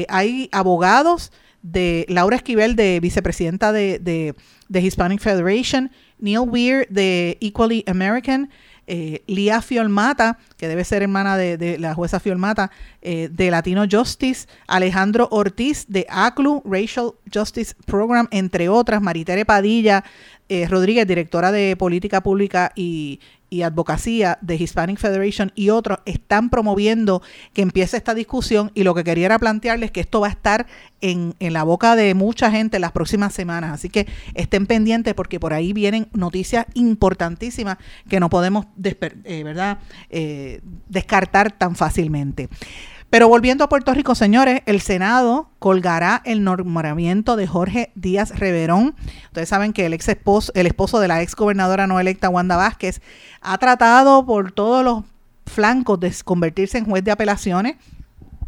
[0.07, 1.31] hay abogados
[1.63, 4.35] de Laura Esquivel, de vicepresidenta de, de,
[4.69, 8.49] de Hispanic Federation, Neil Weir de Equally American,
[8.89, 14.47] eh, Lia Fiolmata, que debe ser hermana de, la jueza Fiolmata, eh, de Latino Justice,
[14.65, 20.05] Alejandro Ortiz de ACLU, Racial Justice Program, entre otras, Maritere Padilla
[20.49, 26.49] eh, Rodríguez, directora de Política Pública y, y Advocacía de Hispanic Federation y otros están
[26.49, 27.21] promoviendo
[27.53, 30.67] que empiece esta discusión y lo que quería era plantearles que esto va a estar
[31.01, 33.71] en, en la boca de mucha gente en las próximas semanas.
[33.71, 37.77] Así que estén pendientes porque por ahí vienen noticias importantísimas
[38.09, 39.79] que no podemos eh, ¿verdad?
[40.09, 42.49] Eh, descartar tan fácilmente.
[43.09, 48.95] Pero volviendo a Puerto Rico, señores, el Senado colgará el nombramiento de Jorge Díaz Reverón.
[49.27, 52.57] Ustedes saben que el ex esposo, el esposo de la ex gobernadora no electa Wanda
[52.57, 53.01] Vázquez
[53.41, 55.03] ha tratado por todos los
[55.45, 57.77] flancos de convertirse en juez de apelaciones.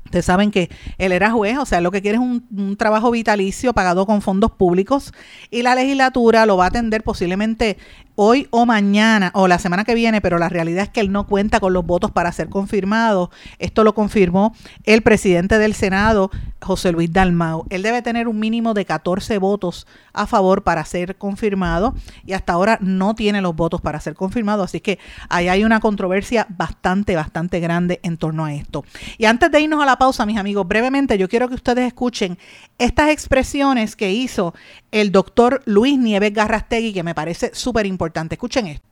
[0.03, 3.11] Ustedes saben que él era juez, o sea, lo que quiere es un, un, trabajo
[3.11, 5.13] vitalicio pagado con fondos públicos
[5.51, 7.77] y la legislatura lo va a atender posiblemente
[8.21, 11.25] hoy o mañana o la semana que viene, pero la realidad es que él no
[11.25, 13.31] cuenta con los votos para ser confirmado.
[13.59, 14.53] Esto lo confirmó
[14.83, 16.29] el presidente del Senado,
[16.61, 17.65] José Luis Dalmau.
[17.69, 22.51] Él debe tener un mínimo de 14 votos a favor para ser confirmado y hasta
[22.51, 27.15] ahora no tiene los votos para ser confirmado, así que ahí hay una controversia bastante,
[27.15, 28.83] bastante grande en torno a esto.
[29.17, 32.37] Y antes de irnos a la pausa, mis amigos, brevemente yo quiero que ustedes escuchen
[32.79, 34.53] estas expresiones que hizo
[34.91, 38.35] el doctor Luis Nieves Garrastegui, que me parece súper importante.
[38.35, 38.87] Escuchen esto.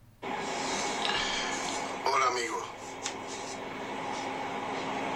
[2.05, 2.63] Hola amigos.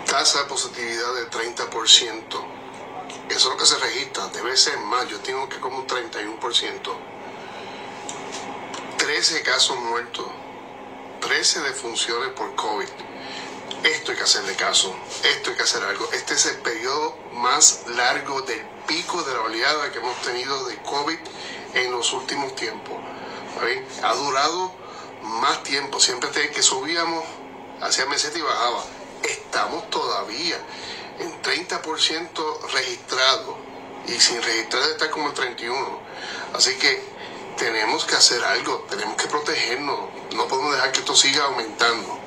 [0.06, 2.24] Tasa de positividad del 30%.
[3.30, 4.28] Eso es lo que se registra.
[4.28, 5.08] Debe ser más.
[5.08, 6.40] Yo tengo que como un 31%.
[8.98, 10.26] 13 casos muertos.
[11.22, 12.88] 13 defunciones por COVID.
[13.84, 14.96] Esto hay que hacerle caso.
[15.24, 16.10] Esto hay que hacer algo.
[16.14, 20.76] Este es el periodo más largo del pico de la oleada que hemos tenido de
[20.82, 21.18] COVID
[21.76, 23.00] en los últimos tiempos.
[24.04, 24.74] Ha durado
[25.24, 27.24] más tiempo, siempre que subíamos
[27.80, 28.84] hacia meseta y bajaba.
[29.24, 30.58] Estamos todavía
[31.20, 33.58] en 30% registrado
[34.08, 36.00] y sin registrar está como el 31.
[36.54, 37.02] Así que
[37.58, 40.00] tenemos que hacer algo, tenemos que protegernos,
[40.36, 42.20] no podemos dejar que esto siga aumentando.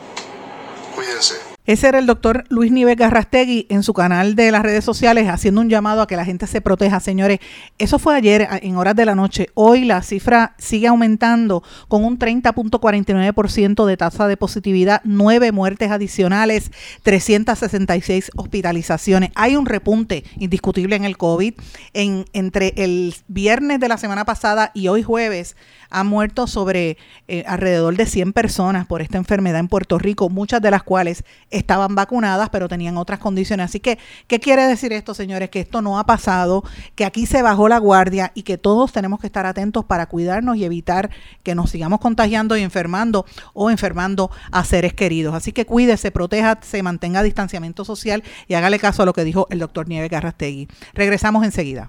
[0.94, 1.53] Cuídense.
[1.66, 5.62] Ese era el doctor Luis Nieves Garrastegui en su canal de las redes sociales haciendo
[5.62, 7.00] un llamado a que la gente se proteja.
[7.00, 7.38] Señores,
[7.78, 9.48] eso fue ayer en horas de la noche.
[9.54, 16.70] Hoy la cifra sigue aumentando con un 30.49% de tasa de positividad, nueve muertes adicionales,
[17.02, 19.30] 366 hospitalizaciones.
[19.34, 21.54] Hay un repunte indiscutible en el COVID.
[21.94, 25.56] En, entre el viernes de la semana pasada y hoy jueves
[25.94, 30.60] han muerto sobre eh, alrededor de 100 personas por esta enfermedad en Puerto Rico, muchas
[30.60, 33.66] de las cuales estaban vacunadas, pero tenían otras condiciones.
[33.66, 35.50] Así que, ¿qué quiere decir esto, señores?
[35.50, 36.64] Que esto no ha pasado,
[36.96, 40.56] que aquí se bajó la guardia y que todos tenemos que estar atentos para cuidarnos
[40.56, 41.10] y evitar
[41.42, 45.34] que nos sigamos contagiando y enfermando o enfermando a seres queridos.
[45.34, 49.46] Así que cuídese, proteja, se mantenga distanciamiento social y hágale caso a lo que dijo
[49.50, 50.68] el doctor Nieves Garrastegui.
[50.92, 51.88] Regresamos enseguida.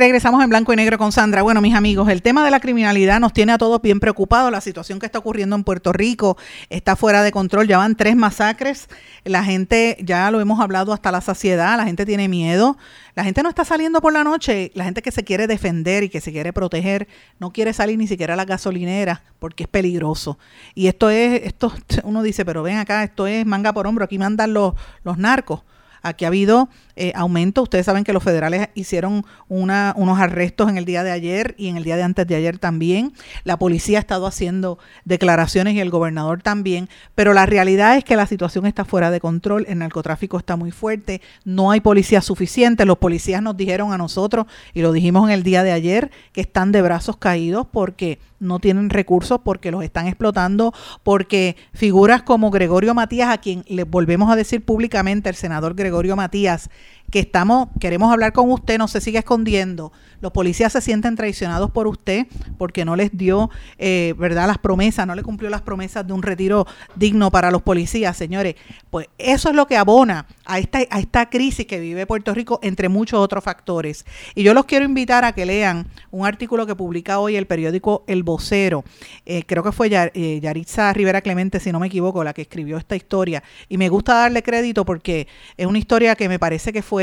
[0.00, 1.42] Regresamos en blanco y negro con Sandra.
[1.42, 4.50] Bueno, mis amigos, el tema de la criminalidad nos tiene a todos bien preocupados.
[4.50, 6.38] La situación que está ocurriendo en Puerto Rico
[6.70, 7.68] está fuera de control.
[7.68, 8.88] Ya van tres masacres.
[9.24, 12.78] La gente, ya lo hemos hablado hasta la saciedad, la gente tiene miedo.
[13.14, 14.70] La gente no está saliendo por la noche.
[14.72, 17.06] La gente que se quiere defender y que se quiere proteger
[17.38, 20.38] no quiere salir ni siquiera a la gasolinera porque es peligroso.
[20.74, 24.06] Y esto es, esto uno dice, pero ven acá, esto es manga por hombro.
[24.06, 24.72] Aquí mandan los,
[25.04, 25.60] los narcos.
[26.02, 27.62] Aquí ha habido eh, aumento.
[27.62, 31.68] Ustedes saben que los federales hicieron una, unos arrestos en el día de ayer y
[31.68, 33.12] en el día de antes de ayer también.
[33.44, 36.88] La policía ha estado haciendo declaraciones y el gobernador también.
[37.14, 39.66] Pero la realidad es que la situación está fuera de control.
[39.68, 41.20] El narcotráfico está muy fuerte.
[41.44, 42.86] No hay policía suficiente.
[42.86, 46.40] Los policías nos dijeron a nosotros, y lo dijimos en el día de ayer, que
[46.40, 52.50] están de brazos caídos porque no tienen recursos, porque los están explotando, porque figuras como
[52.50, 56.70] Gregorio Matías, a quien le volvemos a decir públicamente, el senador Gregorio Matías,
[57.10, 59.92] que estamos, queremos hablar con usted, no se sigue escondiendo.
[60.20, 62.26] Los policías se sienten traicionados por usted
[62.58, 66.22] porque no les dio, eh, ¿verdad?, las promesas, no le cumplió las promesas de un
[66.22, 68.54] retiro digno para los policías, señores.
[68.90, 72.60] Pues eso es lo que abona a esta, a esta crisis que vive Puerto Rico,
[72.62, 74.04] entre muchos otros factores.
[74.34, 78.04] Y yo los quiero invitar a que lean un artículo que publica hoy el periódico
[78.06, 78.84] El Vocero.
[79.24, 82.76] Eh, creo que fue eh, Yaritza Rivera Clemente, si no me equivoco, la que escribió
[82.76, 83.42] esta historia.
[83.68, 86.99] Y me gusta darle crédito porque es una historia que me parece que fue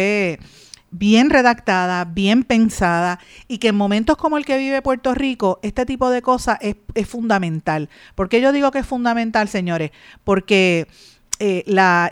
[0.91, 5.85] bien redactada, bien pensada y que en momentos como el que vive Puerto Rico, este
[5.85, 6.75] tipo de cosas es,
[7.07, 7.89] fundamental.
[8.15, 9.91] ¿Por qué yo digo que es fundamental, señores?
[10.23, 10.87] Porque
[11.39, 12.11] eh, la,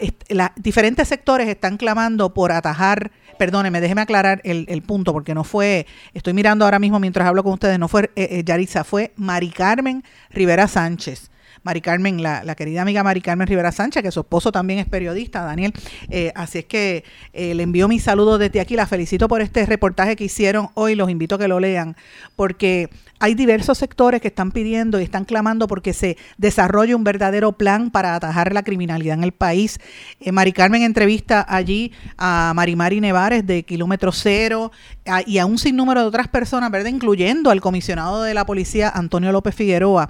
[0.56, 6.34] diferentes sectores están clamando por atajar, perdóneme, déjeme aclarar el, punto, porque no fue, estoy
[6.34, 10.68] mirando ahora mismo mientras hablo con ustedes, no fue eh, eh fue Mari Carmen Rivera
[10.68, 11.32] Sánchez
[11.66, 15.42] Mari Carmen, la, querida amiga Mari Carmen Rivera Sánchez, que su esposo también es periodista,
[15.44, 15.74] Daniel.
[16.12, 18.76] Eh, así es que eh, le envío mis saludos desde aquí.
[18.76, 20.94] La felicito por este reportaje que hicieron hoy.
[20.94, 21.98] Los invito a que lo lean,
[22.36, 27.54] porque hay diversos sectores que están pidiendo y están clamando porque se desarrolle un verdadero
[27.54, 29.80] plan para atajar la criminalidad en el país.
[30.20, 34.72] Eh, Mari Carmen entrevista allí a Marimari Nevares de Kilómetro Cero
[35.26, 36.90] y a un sinnúmero de otras personas, ¿verdad?
[36.90, 40.10] Incluyendo al comisionado de la policía, Antonio López Figueroa,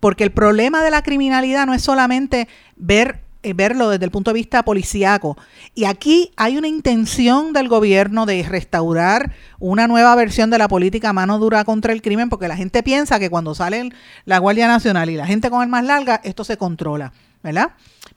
[0.00, 4.32] porque el problema de la criminalidad no es solamente ver eh, verlo desde el punto
[4.32, 5.38] de vista policíaco.
[5.74, 11.14] Y aquí hay una intención del gobierno de restaurar una nueva versión de la política
[11.14, 13.92] mano dura contra el crimen, porque la gente piensa que cuando sale
[14.26, 17.70] la Guardia Nacional y la gente con el más larga, esto se controla, ¿verdad?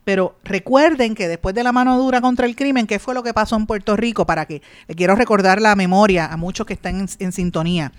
[0.03, 3.33] Pero recuerden que después de la mano dura contra el crimen, ¿qué fue lo que
[3.33, 4.25] pasó en Puerto Rico?
[4.25, 7.93] Para que le quiero recordar la memoria a muchos que están en, sintonía.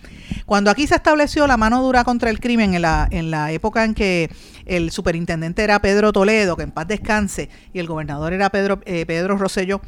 [0.45, 3.85] Cuando aquí se estableció la mano dura contra el crimen en la, en la época
[3.85, 4.31] en que
[4.67, 9.07] el superintendente era Pedro Toledo, que en paz descanse, y el gobernador era Pedro, eh,
[9.07, 9.81] Pedro Rosselló,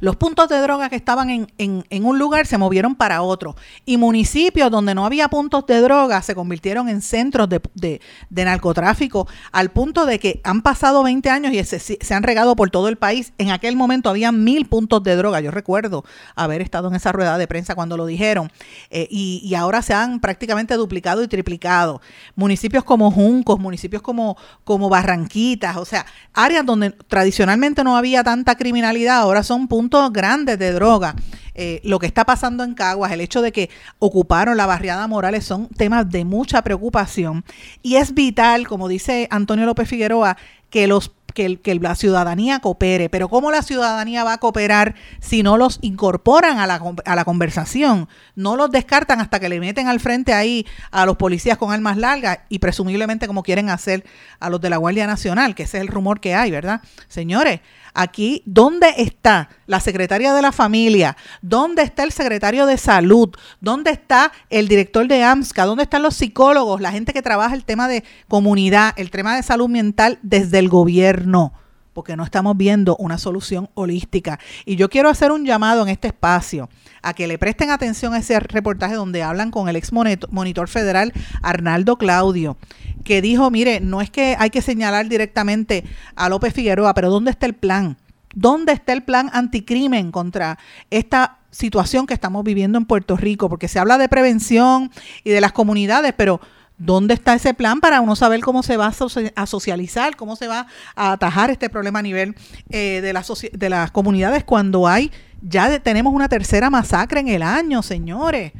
[0.00, 3.56] los puntos de droga que estaban en, un lugar se movieron para otro.
[3.84, 9.70] Y municipios donde no había puntos de droga se convirtieron en centros de, narcotráfico al
[9.70, 13.32] punto de que han pasado 20 años y se, han regado por todo el país.
[13.38, 15.40] En aquel momento había mil puntos de droga.
[15.40, 16.04] Yo recuerdo
[16.34, 18.50] haber estado en esa rueda de prensa cuando lo dijeron.
[18.90, 22.00] Eh, y, ahora se han prácticamente duplicado y triplicado.
[22.34, 28.56] Municipios como Juncos, municipios como, como Barranquitas, o sea, áreas donde tradicionalmente no había tanta
[28.56, 31.14] criminalidad, ahora son puntos grandes de droga.
[31.54, 35.44] Eh, lo que está pasando en Caguas, el hecho de que ocuparon la barriada Morales
[35.44, 37.44] son temas de mucha preocupación
[37.82, 40.36] y es vital, como dice Antonio López Figueroa,
[40.70, 43.08] que los que, la ciudadanía coopere.
[43.08, 47.24] Pero ¿cómo la ciudadanía va a cooperar si no los incorporan a la, a la
[47.24, 48.08] conversación?
[48.34, 51.96] No los descartan hasta que le meten al frente ahí a los policías con armas
[51.96, 54.04] largas y presumiblemente como quieren hacer
[54.40, 56.82] a los de la Guardia Nacional, que ese es el rumor que hay, ¿verdad?
[57.08, 57.60] Señores,
[57.94, 61.16] Aquí, ¿dónde está la secretaria de la familia?
[61.42, 63.30] ¿Dónde está el secretario de salud?
[63.60, 65.66] ¿Dónde está el director de AMSCA?
[65.66, 69.42] ¿Dónde están los psicólogos, la gente que trabaja el tema de comunidad, el tema de
[69.42, 71.52] salud mental desde el gobierno?
[71.92, 74.38] Porque no estamos viendo una solución holística.
[74.64, 76.70] Y yo quiero hacer un llamado en este espacio
[77.02, 81.12] a que le presten atención a ese reportaje donde hablan con el ex monitor federal
[81.42, 82.56] Arnaldo Claudio
[83.02, 85.84] que dijo, mire, no es que hay que señalar directamente
[86.14, 87.96] a López Figueroa, pero ¿dónde está el plan?
[88.34, 90.58] ¿Dónde está el plan anticrimen contra
[90.90, 93.48] esta situación que estamos viviendo en Puerto Rico?
[93.48, 94.90] Porque se habla de prevención
[95.24, 96.40] y de las comunidades, pero
[96.84, 98.92] ¿dónde está ese plan para uno saber cómo se va
[99.36, 100.66] a socializar, cómo se va
[100.96, 102.34] a atajar este problema a nivel
[102.70, 107.42] eh, de, las de las comunidades cuando hay, ya tenemos una tercera masacre en el
[107.42, 108.52] año, señores?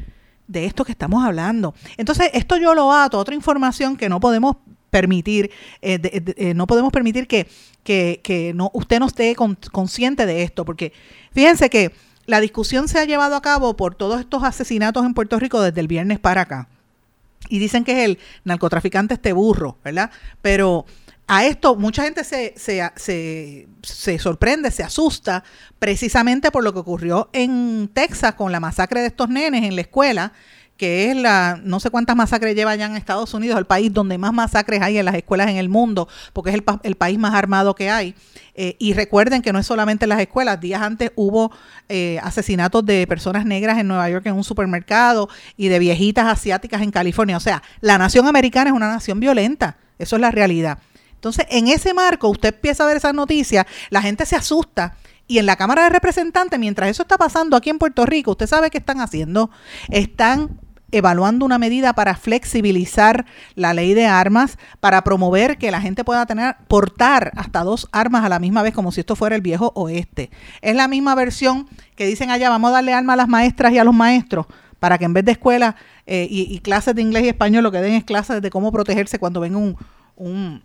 [0.49, 1.75] de esto que estamos hablando.
[1.97, 4.57] Entonces, esto yo lo ato a otra información que no podemos
[4.91, 5.99] permitir, eh,
[6.37, 7.49] eh, no podemos permitir que,
[7.83, 10.93] que, no, usted no esté consciente de esto, porque
[11.33, 11.93] fíjense que
[12.27, 15.81] la discusión se ha llevado a cabo por todos estos asesinatos en Puerto Rico desde
[15.81, 16.69] el viernes para acá.
[17.49, 20.11] Y dicen que es el narcotraficante este burro, ¿verdad?
[20.41, 20.87] Pero
[21.27, 25.45] a esto mucha gente se, se, se, sorprende, se asusta,
[25.79, 29.83] precisamente por lo que ocurrió en Texas con la masacre de estos nenes en la
[29.83, 30.33] escuela,
[30.77, 34.19] que es la, no sé cuántas masacres lleva ya en Estados Unidos, el país donde
[34.19, 37.75] más masacres hay en las escuelas en el mundo, porque es el, país más armado
[37.75, 38.15] que hay.
[38.55, 41.53] Eh, y recuerden que no es solamente en las escuelas, días antes hubo
[41.89, 46.83] eh, asesinatos de personas negras en Nueva York en un supermercado y de viejitas asiáticas
[46.83, 47.37] en California.
[47.37, 50.79] O sea, la nación americana es una nación violenta, eso es la realidad.
[51.15, 54.97] Entonces, en ese marco, usted empieza a ver esas noticias, la gente se asusta.
[55.33, 58.47] Y en la Cámara de Representantes, mientras eso está pasando aquí en Puerto Rico, usted
[58.47, 59.49] sabe qué están haciendo.
[59.89, 66.05] Están evaluando una medida para flexibilizar la ley de armas, para promover que la gente
[66.05, 69.41] pueda tener, portar hasta dos armas a la misma vez, como si esto fuera el
[69.41, 70.29] viejo oeste.
[70.61, 71.67] Es la misma versión
[71.97, 74.45] que dicen allá, vamos a darle armas a las maestras y a los maestros,
[74.81, 77.81] para que en vez de escuela eh, y, clases de inglés y español, lo que
[77.81, 79.79] den es clases de cómo protegerse cuando venga un
[80.17, 80.63] un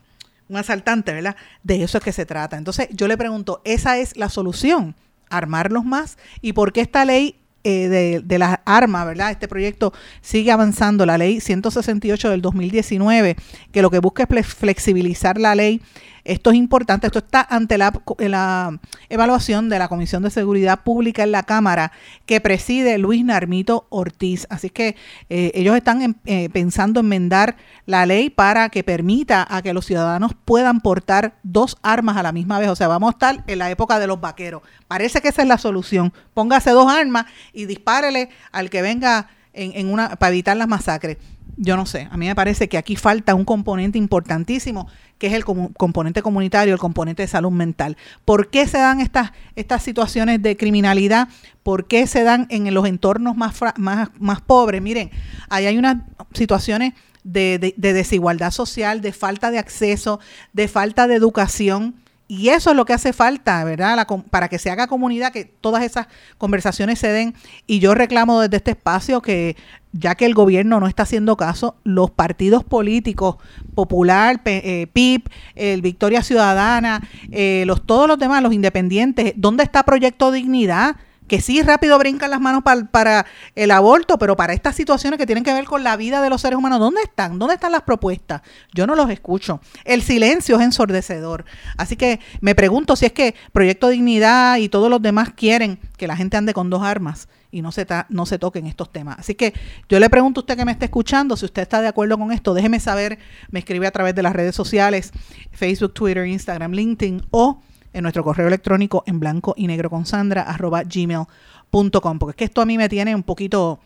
[0.55, 1.35] asaltante, ¿verdad?
[1.63, 2.57] De eso es que se trata.
[2.57, 4.95] Entonces yo le pregunto, ¿esa es la solución?
[5.29, 6.17] ¿Armarlos más?
[6.41, 9.31] ¿Y por qué esta ley eh, de, de, las armas, ¿verdad?
[9.31, 13.35] Este proyecto sigue avanzando, la ley 168 del 2019,
[13.73, 15.81] que lo que busca es flexibilizar la ley
[16.27, 21.31] esto es importante, esto está ante la, evaluación de la Comisión de Seguridad Pública en
[21.31, 21.91] la Cámara
[22.25, 24.45] que preside Luis Narmito Ortiz.
[24.49, 24.95] Así que
[25.29, 30.33] eh, ellos están eh, pensando enmendar la ley para que permita a que los ciudadanos
[30.45, 32.69] puedan portar dos armas a la misma vez.
[32.69, 34.61] O sea, vamos a estar en la época de los vaqueros.
[34.87, 36.13] Parece que esa es la solución.
[36.33, 41.17] Póngase dos armas y dispárele al que venga en, en una para evitar las masacres
[41.57, 45.33] yo no sé, a mí me parece que aquí falta un componente importantísimo, que es
[45.33, 47.97] el componente comunitario, el componente de salud mental.
[48.25, 51.29] ¿Por qué se dan estas, estas situaciones de criminalidad?
[51.63, 54.81] ¿Por qué se dan en los entornos más, más, más pobres?
[54.83, 55.09] Miren,
[55.49, 55.97] ahí hay unas
[56.33, 56.93] situaciones
[57.23, 60.19] de, de desigualdad social, de falta de acceso,
[60.53, 61.95] de falta de educación
[62.29, 64.05] y eso es lo que hace falta, ¿verdad?
[64.29, 67.33] para que se haga comunidad, que todas esas conversaciones se den.
[67.67, 69.55] Y yo reclamo desde este espacio que,
[69.99, 73.37] ya que el gobierno no está haciendo caso, los partidos políticos,
[73.75, 79.83] Popular, eh, PIP, el Victoria Ciudadana, eh, los, todos los demás, los independientes, ¿dónde está
[79.83, 80.95] Proyecto Dignidad?
[81.27, 85.43] que sí rápido brincan las manos para, el aborto, pero para estas situaciones que tienen
[85.43, 87.37] que ver con la vida de los seres humanos, ¿dónde están?
[87.37, 88.41] ¿Dónde están las propuestas?
[88.73, 89.59] Yo no los escucho.
[89.83, 91.45] El silencio es ensordecedor.
[91.75, 96.07] Así que me pregunto si es que Proyecto Dignidad y todos los demás quieren que
[96.07, 99.19] la gente ande con dos armas y no se, no se toquen estos temas.
[99.19, 99.53] Así que
[99.89, 102.31] yo le pregunto a usted que me está escuchando, si usted está de acuerdo con
[102.31, 105.11] esto, déjeme saber, me escribe a través de las redes sociales,
[105.51, 107.61] Facebook, Twitter, Instagram, LinkedIn o
[107.93, 112.45] en nuestro correo electrónico en blanco y negro con Sandra arroba gmail.com, porque es que
[112.45, 113.79] esto a mí me tiene un poquito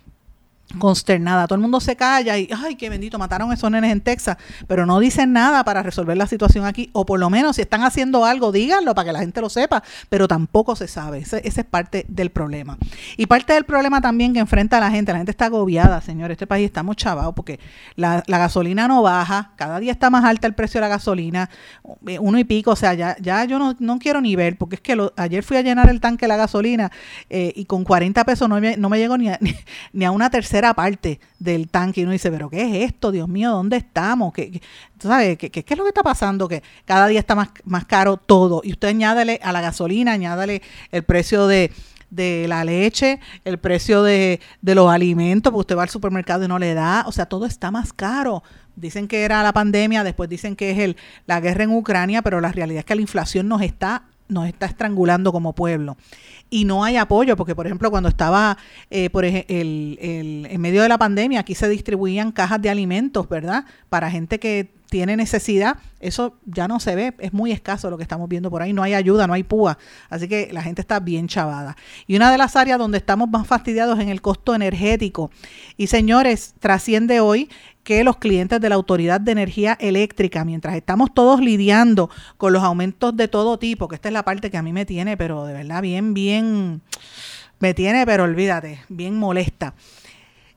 [0.80, 1.48] consternada.
[1.48, 4.38] Todo el mundo se calla y, ay, qué bendito, mataron a esos nenes en Texas,
[4.68, 7.84] pero no dicen nada para resolver la situación aquí, o por lo menos si están
[7.84, 11.20] haciendo algo, díganlo para que la gente lo sepa, pero tampoco se sabe.
[11.20, 12.78] Ese, es parte del problema.
[13.18, 16.48] Y parte del problema también que enfrenta la gente, la gente está agobiada, señor, este
[16.48, 17.60] país estamos chavados porque
[17.96, 21.50] la, gasolina no baja, cada día está más alta el precio de la gasolina,
[22.08, 24.76] eh, uno y pico, o sea, ya, ya yo no, no quiero ni ver, porque
[24.76, 26.92] es que ayer fui a llenar el tanque de la gasolina
[27.30, 29.30] eh, y con 40 pesos no me, no me llegó ni
[29.94, 33.12] ni a una tercera tercera parte del tanque y uno dice, pero ¿qué es esto?
[33.12, 34.32] Dios mío, ¿dónde estamos?
[34.32, 34.62] ¿Qué,
[35.00, 35.36] sabes?
[35.38, 36.48] ¿Qué, ¿Qué, es lo que está pasando?
[36.48, 38.62] Que cada día está más, más caro todo.
[38.64, 41.72] Y usted añádale a la gasolina, añádale el precio de,
[42.12, 46.48] de la leche, el precio de, de los alimentos, porque usted va al supermercado y
[46.48, 48.44] no le da, o sea, todo está más caro.
[48.76, 50.96] Dicen que era la pandemia, después dicen que es el,
[51.26, 54.66] la guerra en Ucrania, pero la realidad es que la inflación nos está nos está
[54.66, 55.98] estrangulando como pueblo.
[56.50, 58.58] Y no hay apoyo, porque por ejemplo cuando estaba
[58.90, 63.30] eh, por el, el, en medio de la pandemia, aquí se distribuían cajas de alimentos,
[63.30, 63.66] ¿verdad?
[63.90, 68.04] Para gente que tiene necesidad, eso ya no se ve, es muy escaso lo que
[68.04, 69.78] estamos viendo por ahí, no hay ayuda, no hay púa,
[70.10, 71.78] así que la gente está bien chavada.
[72.08, 75.32] Y una de las áreas donde estamos más fastidiados es en el costo energético.
[75.78, 77.50] Y señores, trasciende hoy
[77.86, 82.62] que los clientes de la Autoridad de Energía Eléctrica, mientras estamos todos lidiando con los
[82.62, 85.46] aumentos de todo tipo, que esta es la parte que a mí me tiene, pero
[85.46, 86.82] de verdad bien, bien,
[87.60, 89.74] me tiene, pero olvídate, bien molesta.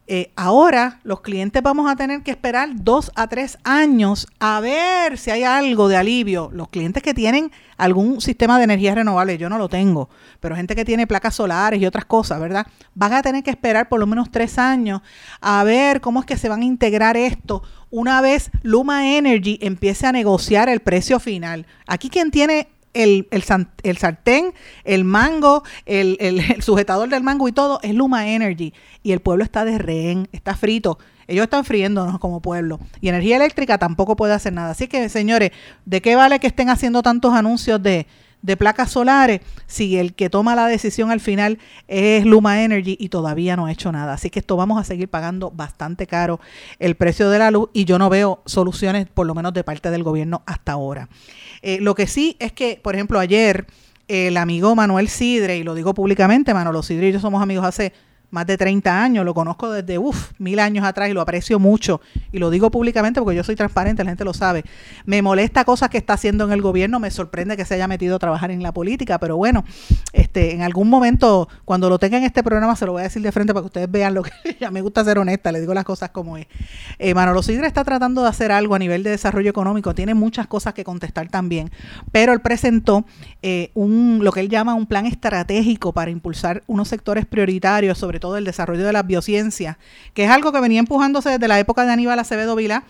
[0.06, 5.16] Eh, ahora los clientes vamos a tener que esperar dos a tres años a ver
[5.16, 6.50] si hay algo de alivio.
[6.52, 10.76] Los clientes que tienen algún sistema de energía renovable, yo no lo tengo, pero gente
[10.76, 12.66] que tiene placas solares y otras cosas, ¿verdad?
[12.94, 15.00] Van a tener que esperar por lo menos tres años
[15.40, 17.62] a ver cómo es que se van a integrar esto
[17.96, 21.64] una vez Luma Energy empiece a negociar el precio final.
[21.86, 23.44] Aquí quien tiene el, el,
[23.82, 28.72] el, sartén, el mango, el, el, sujetador del mango y todo es Luma Energy.
[29.02, 30.98] Y el pueblo está de rehén, está frito.
[31.26, 32.80] Ellos están friéndonos como pueblo.
[33.00, 34.70] Y energía eléctrica tampoco puede hacer nada.
[34.70, 35.50] Así que, señores,
[35.84, 38.06] ¿de qué vale que estén haciendo tantos anuncios de,
[38.44, 43.08] de placas solares si el que toma la decisión al final es Luma Energy y
[43.08, 44.12] todavía no ha hecho nada.
[44.12, 46.40] Así que esto vamos a seguir pagando bastante caro
[46.78, 49.90] el precio de la luz y yo no veo soluciones, por lo menos de parte
[49.90, 51.08] del gobierno hasta ahora.
[51.62, 53.66] Eh, lo que sí es que, por ejemplo, ayer
[54.08, 57.94] el amigo Manuel Sidre, y lo digo públicamente, Manolo Sidre y yo somos amigos hace
[58.34, 62.00] más de 30 años, lo conozco desde, uff, mil años atrás y lo aprecio mucho.
[62.32, 64.64] Y lo digo públicamente porque yo soy transparente, la gente lo sabe.
[65.06, 68.16] Me molesta cosas que está haciendo en el gobierno, me sorprende que se haya metido
[68.16, 69.64] a trabajar en la política, pero bueno,
[70.12, 73.22] este, en algún momento, cuando lo tenga en este programa, se lo voy a decir
[73.22, 75.72] de frente para que ustedes vean lo que ya me gusta ser honesta, le digo
[75.72, 76.46] las cosas como es.
[76.98, 80.48] Eh, Manolo Sidre está tratando de hacer algo a nivel de desarrollo económico, tiene muchas
[80.48, 81.70] cosas que contestar también,
[82.10, 83.04] pero él presentó
[83.42, 88.18] eh, un, lo que él llama un plan estratégico para impulsar unos sectores prioritarios, sobre
[88.18, 89.76] todo el desarrollo de las biociencias,
[90.14, 92.84] que es algo que venía empujándose desde la época de Aníbal Acevedo Vilá,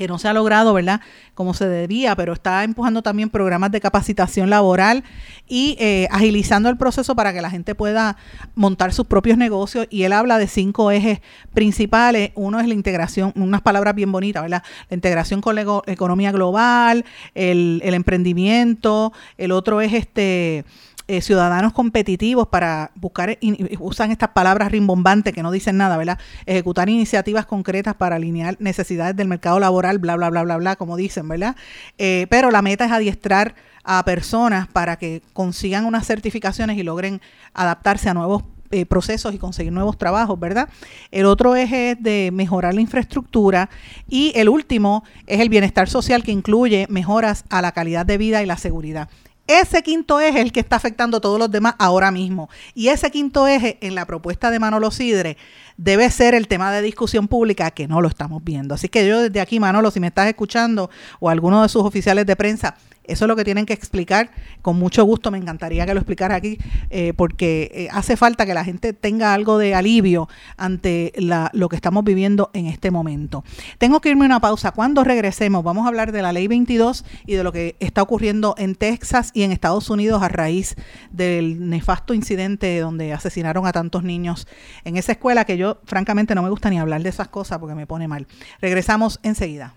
[0.00, 1.02] que no se ha logrado, ¿verdad?
[1.34, 5.04] Como se debía, pero está empujando también programas de capacitación laboral
[5.46, 8.16] y eh, agilizando el proceso para que la gente pueda
[8.54, 9.86] montar sus propios negocios.
[9.90, 11.20] Y él habla de cinco ejes
[11.52, 12.30] principales.
[12.34, 14.62] Uno es la integración, unas palabras bien bonitas, ¿verdad?
[14.88, 19.12] La integración con la economía global, el, el emprendimiento.
[19.36, 20.64] El otro es este
[21.10, 23.36] eh, ciudadanos competitivos para buscar,
[23.80, 26.20] usan estas palabras rimbombantes que no dicen nada, ¿verdad?
[26.46, 30.96] Ejecutar iniciativas concretas para alinear necesidades del mercado laboral, bla, bla, bla, bla, bla, como
[30.96, 31.56] dicen, ¿verdad?
[31.98, 37.20] Eh, pero la meta es adiestrar a personas para que consigan unas certificaciones y logren
[37.54, 40.68] adaptarse a nuevos eh, procesos y conseguir nuevos trabajos, ¿verdad?
[41.10, 43.68] El otro eje es de mejorar la infraestructura
[44.08, 48.44] y el último es el bienestar social que incluye mejoras a la calidad de vida
[48.44, 49.08] y la seguridad.
[49.50, 52.48] Ese quinto eje es el que está afectando a todos los demás ahora mismo.
[52.72, 55.36] Y ese quinto eje en la propuesta de Manolo Sidre
[55.76, 58.76] debe ser el tema de discusión pública que no lo estamos viendo.
[58.76, 60.88] Así que yo desde aquí, Manolo, si me estás escuchando
[61.18, 62.76] o alguno de sus oficiales de prensa,
[63.10, 64.30] eso es lo que tienen que explicar.
[64.62, 66.58] Con mucho gusto me encantaría que lo explicara aquí,
[66.90, 71.12] eh, porque eh, hace falta que la gente tenga algo de alivio ante
[71.52, 73.44] lo que estamos viviendo en este momento.
[73.78, 74.72] Tengo que irme a una pausa.
[74.72, 78.54] Cuando regresemos, vamos a hablar de la ley 22 y de lo que está ocurriendo
[78.58, 80.76] en Texas y en Estados Unidos a raíz
[81.10, 84.46] del nefasto incidente donde asesinaron a tantos niños
[84.84, 87.74] en esa escuela que yo francamente no me gusta ni hablar de esas cosas porque
[87.74, 88.26] me pone mal.
[88.60, 89.74] Regresamos enseguida.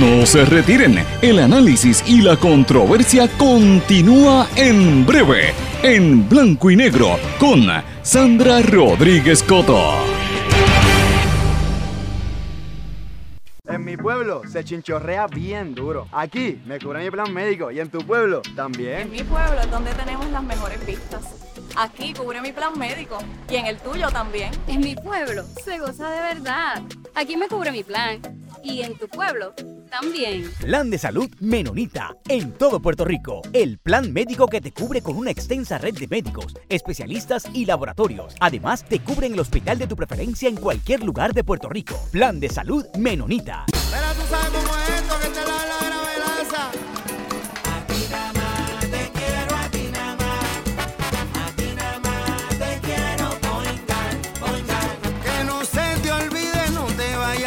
[0.00, 7.18] No se retiren, el análisis y la controversia continúa en breve, en blanco y negro,
[7.38, 7.66] con
[8.02, 9.92] Sandra Rodríguez Coto.
[13.66, 16.08] En mi pueblo se chinchorrea bien duro.
[16.10, 19.02] Aquí me cubre mi plan médico y en tu pueblo también.
[19.02, 21.51] En mi pueblo es donde tenemos las mejores vistas.
[21.76, 23.18] Aquí cubre mi plan médico
[23.48, 24.50] y en el tuyo también.
[24.66, 26.82] En mi pueblo se goza de verdad.
[27.14, 28.20] Aquí me cubre mi plan
[28.62, 29.54] y en tu pueblo
[29.90, 30.50] también.
[30.60, 33.42] Plan de salud Menonita en todo Puerto Rico.
[33.52, 38.34] El plan médico que te cubre con una extensa red de médicos, especialistas y laboratorios.
[38.40, 41.98] Además, te cubre en el hospital de tu preferencia en cualquier lugar de Puerto Rico.
[42.10, 43.66] Plan de salud Menonita.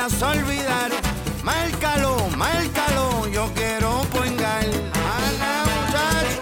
[0.06, 0.92] Vayas a olvidar.
[1.44, 4.66] Márcalo, márcalo, yo quiero poingar.
[4.66, 6.42] Ana, muchacho.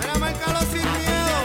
[0.00, 1.36] Mira, márcalo sin miedo.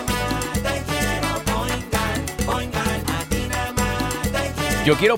[4.86, 5.18] Yo quiero.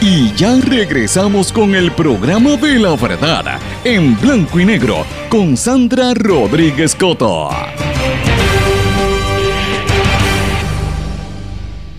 [0.00, 6.12] Y ya regresamos con el programa de la verdad en blanco y negro con Sandra
[6.14, 7.48] Rodríguez Coto.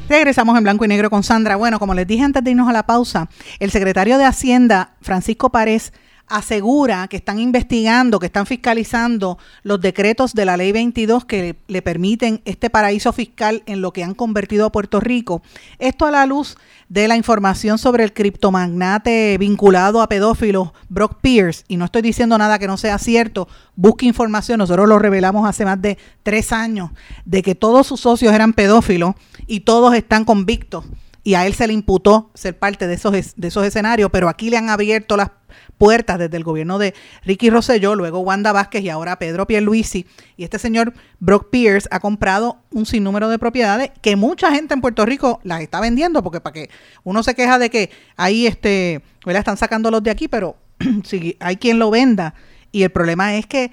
[0.07, 1.55] Regresamos en blanco y negro con Sandra.
[1.55, 3.27] Bueno, como les dije antes de irnos a la pausa,
[3.59, 5.91] el secretario de Hacienda, Francisco Párez,
[6.27, 11.81] asegura que están investigando, que están fiscalizando los decretos de la ley 22 que le
[11.81, 15.41] permiten este paraíso fiscal en lo que han convertido a Puerto Rico.
[15.77, 16.57] Esto a la luz
[16.89, 21.63] de la información sobre el criptomagnate vinculado a pedófilos Brock Pierce.
[21.67, 23.47] Y no estoy diciendo nada que no sea cierto.
[23.75, 24.57] Busque información.
[24.59, 26.91] Nosotros lo revelamos hace más de tres años
[27.25, 29.15] de que todos sus socios eran pedófilos
[29.47, 30.85] y todos están convictos.
[31.23, 34.51] Y a él se le imputó ser parte de esos, de esos escenarios, pero aquí
[34.51, 35.31] le han abierto las
[35.77, 36.93] puertas desde el gobierno de
[37.23, 40.05] Ricky Rosselló, luego Wanda Vázquez y ahora Pedro Pierluisi.
[40.37, 44.81] Y este señor Brock Pierce ha comprado un sinnúmero de propiedades que mucha gente en
[44.81, 46.69] Puerto Rico las está vendiendo, porque para que
[47.03, 50.57] uno se queja de que ahí este, están sacando los de aquí, pero
[51.03, 52.33] si hay quien lo venda.
[52.71, 53.71] Y el problema es que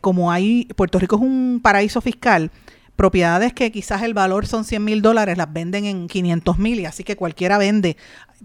[0.00, 2.50] como hay, Puerto Rico es un paraíso fiscal,
[2.96, 6.84] propiedades que quizás el valor son 100 mil dólares, las venden en 500 mil y
[6.84, 7.96] así que cualquiera vende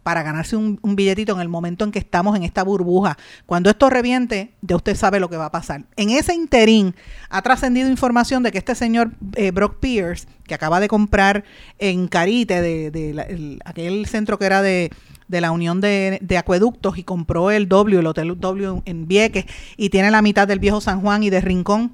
[0.04, 3.18] para ganarse un, billetito en el momento en que estamos en esta burbuja.
[3.46, 5.84] Cuando esto reviente, ya usted sabe lo que va a pasar.
[5.96, 6.96] En ese interín
[7.30, 11.44] ha trascendido información de que este señor eh, Brock Pierce, que acaba de comprar
[11.80, 14.92] en Carite, de, aquel centro que era de,
[15.28, 19.46] la Unión de, de, Acueductos y compró el W, el Hotel W en Vieques
[19.78, 21.92] y tiene la mitad del Viejo San Juan y de Rincón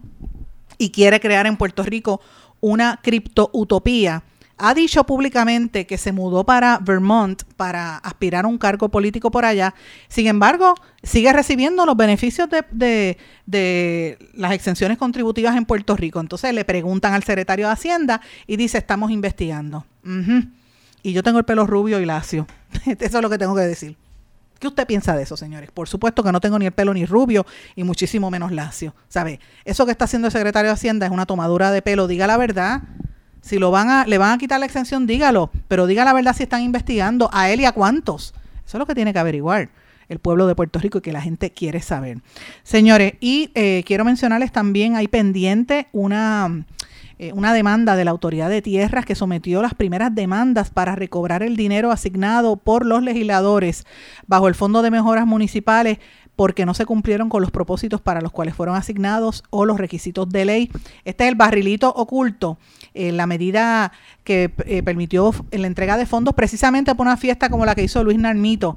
[0.77, 2.21] y quiere crear en Puerto Rico
[2.59, 4.23] una criptoutopía,
[4.63, 9.43] ha dicho públicamente que se mudó para Vermont para aspirar a un cargo político por
[9.43, 9.73] allá.
[10.07, 13.17] Sin embargo, sigue recibiendo los beneficios de,
[14.33, 16.19] las exenciones contributivas en Puerto Rico.
[16.19, 19.83] Entonces le preguntan al secretario de Hacienda y dice, estamos investigando.
[21.01, 22.45] Y yo tengo el pelo rubio y lacio.
[22.85, 23.97] Eso es lo que tengo que decir.
[24.59, 25.71] ¿Qué usted piensa de eso, señores?
[25.71, 28.93] Por supuesto que no tengo ni el pelo ni rubio y muchísimo menos lacio.
[29.09, 29.39] ¿Sabe?
[29.65, 32.05] Eso que está haciendo el secretario de Hacienda es una tomadura de pelo.
[32.05, 32.83] Diga la verdad.
[33.41, 35.51] Si lo van a, le van a quitar la exención, dígalo.
[35.67, 38.33] Pero diga la verdad si están investigando a él y a cuántos.
[38.65, 39.69] Eso es lo que tiene que averiguar
[40.07, 42.19] el pueblo de Puerto Rico y que la gente quiere saber.
[42.63, 46.65] Señores, y eh, quiero mencionarles también, hay pendiente una
[47.21, 51.43] eh, una demanda de la Autoridad de Tierras que sometió las primeras demandas para recobrar
[51.43, 53.85] el dinero asignado por los legisladores
[54.25, 55.99] bajo el Fondo de Mejoras Municipales
[56.35, 60.29] porque no se cumplieron con los propósitos para los cuales fueron asignados o los requisitos
[60.29, 60.71] de ley.
[61.05, 62.57] Este es el barrilito oculto,
[62.93, 63.91] eh, la medida
[64.23, 68.03] que eh, permitió la entrega de fondos precisamente por una fiesta como la que hizo
[68.03, 68.75] Luis Narmito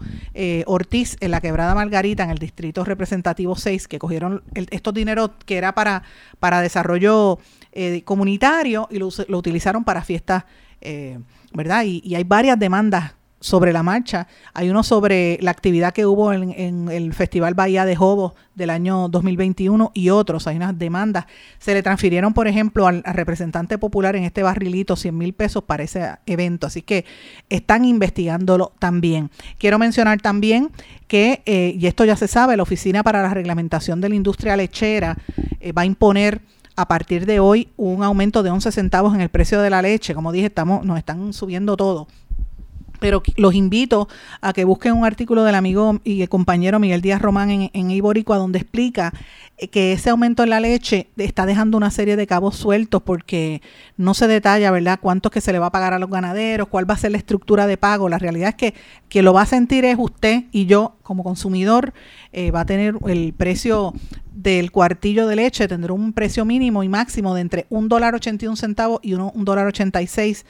[0.67, 5.57] Ortiz en la Quebrada Margarita, en el Distrito Representativo 6, que cogieron estos dineros que
[5.57, 6.03] era para,
[6.39, 7.39] para desarrollo
[7.77, 10.45] eh, comunitario y lo, utilizaron para fiestas,
[10.81, 11.19] eh,
[11.53, 11.83] ¿verdad?
[11.85, 13.15] Y, hay varias demandas
[13.45, 14.27] sobre la marcha.
[14.55, 19.11] Hay uno sobre la actividad que hubo en, el Festival Bahía de Jobos del año
[19.11, 20.47] 2021 y otros.
[20.47, 21.27] Hay unas demandas.
[21.59, 25.83] Se le transfirieron, por ejemplo, al, representante popular en este barrilito 100 mil pesos para
[25.83, 26.67] ese evento.
[26.67, 27.05] Así que
[27.51, 29.31] están investigándolo también.
[29.59, 30.71] Quiero mencionar también
[31.07, 34.57] que, eh, y esto ya se sabe, la Oficina para la Reglamentación de la Industria
[34.57, 35.19] Lechera
[35.77, 36.41] va a imponer
[36.77, 40.15] a partir de hoy un aumento de 11 centavos en el precio de la leche.
[40.15, 42.09] Como dije, estamos, nos están subiendo todo.
[43.05, 44.09] Pero los invito
[44.41, 48.03] a que busquen un artículo del amigo y el compañero Miguel Díaz Román en, en
[48.25, 49.13] donde explica
[49.59, 53.61] eh, que ese aumento en la leche está dejando una serie de cabos sueltos porque
[53.99, 56.69] no se detalla, ¿verdad?, cuánto es que se le va a pagar a los ganaderos,
[56.69, 58.09] cuál va a ser la estructura de pago.
[58.09, 58.75] La realidad es que
[59.11, 61.93] quien lo va a sentir es usted y yo como consumidor.
[62.33, 63.93] Eh, va a tener el precio
[64.33, 68.57] del cuartillo de leche tendrá un precio mínimo y máximo de entre un dólar 81
[68.57, 70.45] centavos y un dólar 86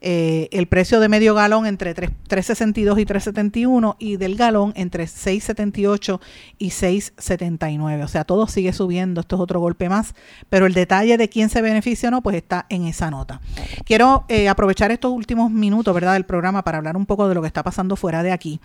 [0.00, 6.20] eh, el precio de medio galón entre 3.62 y 3.71 y del galón entre 6.78
[6.58, 8.04] y 6.79.
[8.04, 10.14] O sea, todo sigue subiendo, esto es otro golpe más,
[10.48, 13.40] pero el detalle de quién se beneficia o no, pues está en esa nota.
[13.84, 17.40] Quiero eh, aprovechar estos últimos minutos, ¿verdad?, del programa para hablar un poco de lo
[17.40, 18.60] que está pasando fuera de aquí.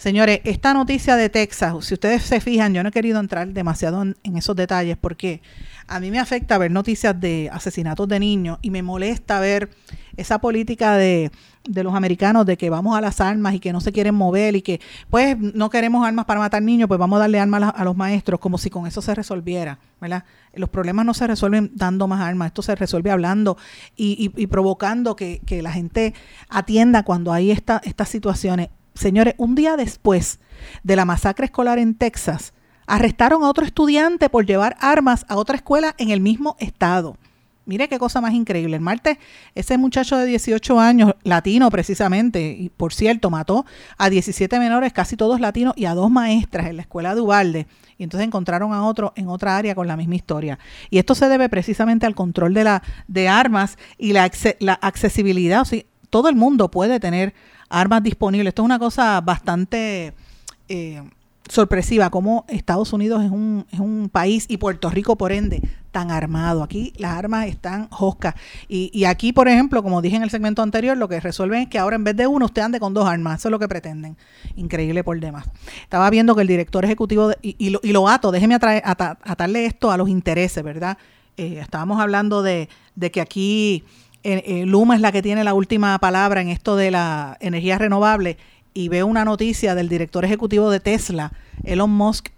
[0.00, 4.00] Señores, esta noticia de Texas, si ustedes se fijan, yo no he querido entrar demasiado
[4.00, 5.42] en, esos detalles porque
[5.88, 9.68] a mí me afecta ver noticias de asesinatos de niños y me molesta ver
[10.16, 11.30] esa política de,
[11.68, 14.56] de, los americanos de que vamos a las armas y que no se quieren mover
[14.56, 14.80] y que
[15.10, 18.40] pues no queremos armas para matar niños, pues vamos a darle armas a, los maestros
[18.40, 20.24] como si con eso se resolviera, ¿verdad?
[20.54, 23.58] Los problemas no se resuelven dando más armas, esto se resuelve hablando
[23.96, 26.14] y provocando que, que, la gente
[26.48, 28.70] atienda cuando hay esta, estas situaciones.
[29.00, 30.40] Señores, un día después
[30.82, 32.52] de la masacre escolar en Texas,
[32.86, 37.16] arrestaron a otro estudiante por llevar armas a otra escuela en el mismo estado.
[37.64, 38.76] Mire qué cosa más increíble.
[38.76, 39.16] El martes,
[39.54, 43.64] ese muchacho de 18 años, latino precisamente, y por cierto, mató
[43.96, 47.66] a 17 menores, casi todos latinos, y a dos maestras en la escuela de Ubalde.
[47.96, 50.58] Y entonces encontraron a otro en otra área con la misma historia.
[50.90, 55.62] Y esto se debe precisamente al control de, la, de armas y la, la accesibilidad.
[55.62, 57.32] O sea, todo el mundo puede tener
[57.70, 58.50] armas disponibles.
[58.50, 60.12] Esto es una cosa bastante
[60.68, 61.02] eh,
[61.48, 65.60] sorpresiva, como Estados Unidos es un, es un país y Puerto Rico, por ende,
[65.90, 66.62] tan armado.
[66.62, 68.34] Aquí las armas están joscas.
[68.68, 71.68] Y, y, aquí, por ejemplo, como dije en el segmento anterior, lo que resuelven es
[71.68, 73.40] que ahora en vez de uno, usted ande con dos armas.
[73.40, 74.16] Eso es lo que pretenden.
[74.56, 75.46] Increíble por demás.
[75.82, 79.90] Estaba viendo que el director ejecutivo, y, lo, y, lo, ato, déjeme atraer, atarle esto
[79.90, 80.98] a los intereses, ¿verdad?
[81.36, 83.84] Eh, estábamos hablando de, de que aquí
[84.22, 88.36] eh, Luma es la que tiene la última palabra en esto de la energía renovable
[88.74, 91.32] y veo una noticia del director ejecutivo de Tesla,
[91.64, 92.28] Elon Musk,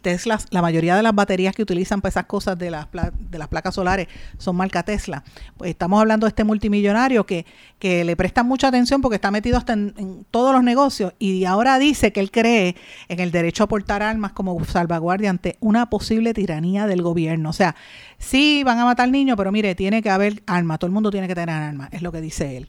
[0.00, 3.48] Tesla, la mayoría de las baterías que utilizan para esas cosas de las, de las
[3.48, 4.08] placas solares
[4.38, 5.22] son marca Tesla.
[5.56, 7.46] Pues estamos hablando de este multimillonario que,
[7.78, 11.44] que le presta mucha atención porque está metido hasta en, en, todos los negocios y
[11.44, 12.76] ahora dice que él cree
[13.08, 17.50] en el derecho a portar armas como salvaguardia ante una posible tiranía del gobierno.
[17.50, 17.76] O sea,
[18.18, 21.28] sí van a matar niños, pero mire, tiene que haber armas, todo el mundo tiene
[21.28, 22.68] que tener armas, es lo que dice él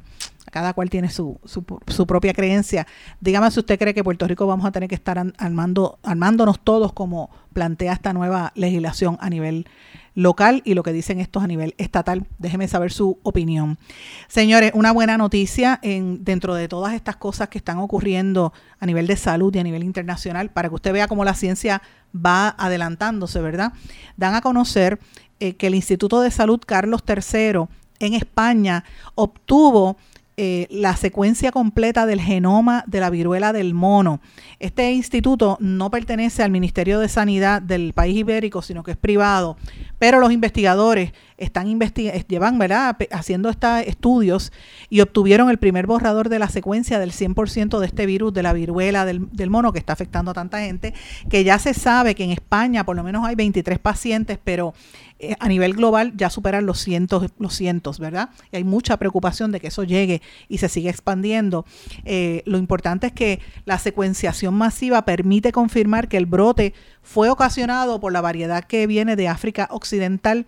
[0.54, 2.86] cada cual tiene su, su, propia creencia.
[3.20, 6.93] Dígame si usted cree que Puerto Rico vamos a tener que estar armando, armándonos todos
[6.93, 9.66] como plantea esta nueva legislación a nivel
[10.14, 12.28] local y lo que dicen estos a nivel estatal.
[12.38, 13.80] Déjeme saber su opinión.
[14.28, 19.08] Señores, una buena noticia en, dentro de todas estas cosas que están ocurriendo a nivel
[19.08, 21.82] de salud y a nivel internacional, para que usted vea cómo la ciencia
[22.16, 23.74] va adelantándose, ¿verdad?
[24.18, 24.99] Dan a conocer
[25.39, 27.66] eh, que el Instituto de Salud Carlos III
[28.06, 28.84] en España
[29.16, 29.97] obtuvo
[30.36, 34.20] eh, la secuencia completa del genoma de la viruela del mono.
[34.60, 39.58] Este instituto no pertenece al Ministerio de Sanidad del país ibérico, sino que es privado,
[40.00, 41.80] pero los investigadores están
[42.28, 42.98] llevan ¿verdad?
[43.12, 44.52] haciendo estos estudios
[44.90, 48.54] y obtuvieron el primer borrador de la secuencia del 100% de este virus de la
[48.54, 50.94] viruela del, mono que está afectando a tanta gente,
[51.30, 55.03] que ya se sabe que en España por lo menos hay 23 pacientes, pero eh,
[55.40, 58.30] a nivel global ya superan los cientos, los cientos, ¿verdad?
[58.52, 61.66] Y hay mucha preocupación de que eso llegue y se siga expandiendo.
[62.06, 68.00] Eh, lo importante es que la secuenciación masiva permite confirmar que el brote fue ocasionado
[68.00, 70.46] por la variedad que viene de África Occidental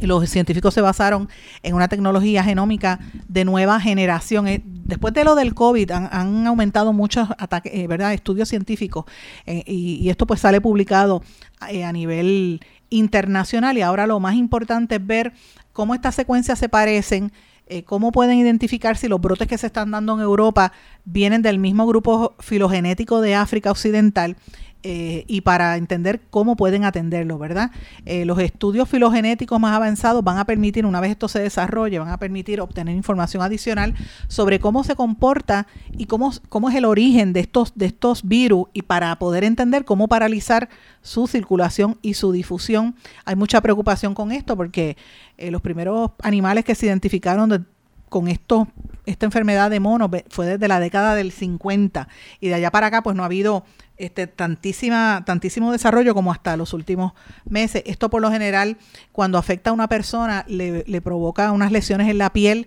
[0.00, 1.28] y los científicos se basaron
[1.62, 4.48] en una tecnología genómica de nueva generación.
[4.48, 8.12] Eh, después de lo del COVID han, aumentado muchos ataques, eh, ¿verdad?
[8.12, 9.04] estudios científicos
[9.46, 11.22] eh, y, esto pues sale publicado
[11.70, 12.60] eh, a nivel
[12.92, 15.32] internacional y ahora lo más importante es ver
[15.72, 17.32] cómo estas secuencias se parecen,
[17.66, 20.72] eh, cómo pueden identificar si los brotes que se están dando en Europa
[21.04, 24.36] vienen del mismo grupo filogenético de África Occidental
[24.84, 27.70] eh, y para entender cómo pueden atenderlo, ¿verdad?
[28.04, 32.08] Eh, los estudios filogenéticos más avanzados van a permitir, una vez esto se desarrolle, van
[32.08, 33.94] a permitir obtener información adicional
[34.26, 38.66] sobre cómo se comporta y cómo, cómo es el origen de estos, de estos virus
[38.72, 40.68] y para poder entender cómo paralizar
[41.00, 42.96] su circulación y su difusión.
[43.24, 44.96] Hay mucha preocupación con esto porque
[45.38, 47.60] eh, los primeros animales que se identificaron de,
[48.08, 48.68] con esto,
[49.06, 52.08] esta enfermedad de mono fue desde la década del 50
[52.40, 53.64] y de allá para acá pues no ha habido
[54.02, 57.12] este, tantísima, tantísimo desarrollo como hasta los últimos
[57.44, 57.84] meses.
[57.86, 58.76] Esto por lo general,
[59.12, 62.66] cuando afecta a una persona, le, le, provoca unas lesiones en la piel,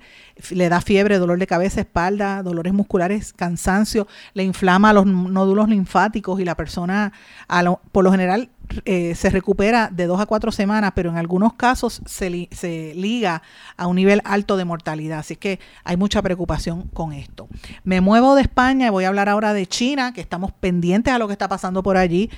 [0.51, 6.39] le da fiebre, dolor de cabeza, espalda, dolores musculares, cansancio, le inflama los nódulos linfáticos
[6.39, 7.11] y la persona,
[7.49, 8.49] a lo, por lo general,
[8.85, 13.41] eh, se recupera de dos a cuatro semanas, pero en algunos casos se, se, liga
[13.77, 15.19] a un nivel alto de mortalidad.
[15.19, 17.47] Así que hay mucha preocupación con esto.
[17.83, 21.19] Me muevo de España y voy a hablar ahora de China, que estamos pendientes a
[21.19, 22.29] lo que está pasando por allí.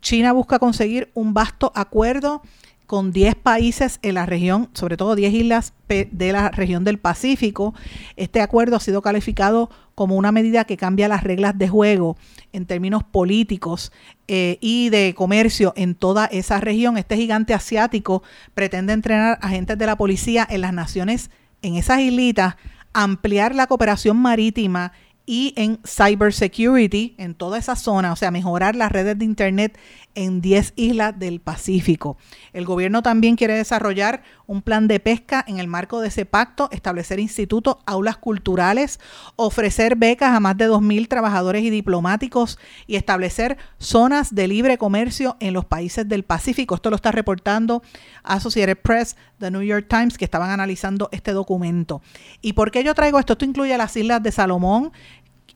[0.00, 2.42] China busca conseguir un vasto acuerdo
[2.88, 7.74] con 10 países en la región, sobre todo 10 islas de la región del Pacífico.
[8.16, 12.16] Este acuerdo ha sido calificado como una medida que cambia las reglas de juego
[12.54, 13.92] en términos políticos
[14.26, 16.96] eh, y de comercio en toda esa región.
[16.96, 18.22] Este gigante asiático
[18.54, 21.30] pretende entrenar agentes de la policía en las naciones,
[21.60, 22.56] en esas islitas,
[22.94, 24.92] ampliar la cooperación marítima
[25.28, 29.78] y en cybersecurity en toda esa zona, o sea, mejorar las redes de Internet
[30.14, 32.16] en 10 islas del Pacífico.
[32.54, 36.70] El gobierno también quiere desarrollar un plan de pesca en el marco de ese pacto,
[36.72, 39.00] establecer institutos, aulas culturales,
[39.36, 45.36] ofrecer becas a más de 2.000 trabajadores y diplomáticos y establecer zonas de libre comercio
[45.40, 46.74] en los países del Pacífico.
[46.74, 47.82] Esto lo está reportando
[48.24, 52.00] Associated Press, The New York Times, que estaban analizando este documento.
[52.40, 53.34] ¿Y por qué yo traigo esto?
[53.34, 54.90] Esto incluye las islas de Salomón,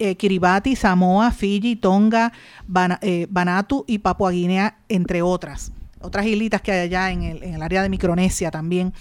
[0.02, 2.32] eh, Kiribati, Samoa, Fiji, Tonga,
[3.00, 7.80] eh, Vanuatu y Papua Guinea, entre otras otras islitas que hay allá en el, área
[7.80, 8.92] de Micronesia también.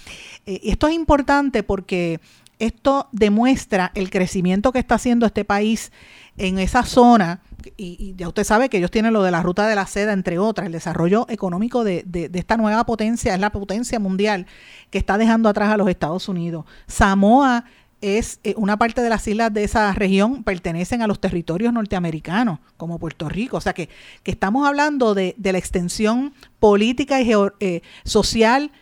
[0.46, 2.20] Eh, esto es importante porque
[2.60, 5.90] esto demuestra el crecimiento que está haciendo este país
[6.36, 7.40] en esa zona.
[7.76, 10.38] Y, ya usted sabe que ellos tienen lo de la ruta de la seda, entre
[10.38, 10.66] otras.
[10.66, 14.46] El desarrollo económico de esta nueva potencia es la potencia mundial
[14.90, 16.66] que está dejando atrás a los Estados Unidos.
[16.86, 17.64] Samoa
[18.02, 22.58] es eh, una parte de las islas de esa región pertenecen a los territorios norteamericanos,
[22.76, 23.56] como Puerto Rico.
[23.56, 23.88] O sea que,
[24.22, 27.30] que estamos hablando de, de, la extensión política y
[27.60, 28.72] eh, social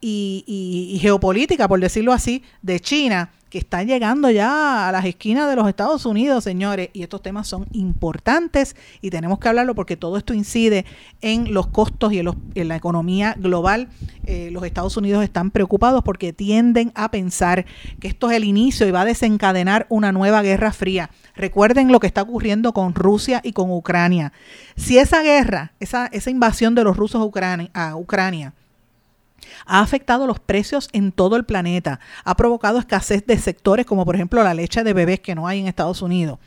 [0.00, 5.56] y, geopolítica, por decirlo así, de China que está llegando ya a las esquinas de
[5.56, 10.16] los Estados Unidos, señores, y estos temas son importantes y tenemos que hablarlo porque todo
[10.18, 10.84] esto incide
[11.20, 13.88] en los costos y en, la economía global.
[14.24, 17.64] Eh, los Estados Unidos están preocupados porque tienden a pensar
[18.00, 21.10] que esto es el inicio y va a desencadenar una nueva guerra fría.
[21.34, 24.32] Recuerden lo que está ocurriendo con Rusia y con Ucrania.
[24.76, 28.52] Si esa guerra, esa, esa invasión de los rusos a Ucrania
[29.66, 34.14] ha afectado los precios en todo el planeta, ha provocado escasez de sectores como por
[34.14, 36.38] ejemplo la leche de bebés que no hay en Estados Unidos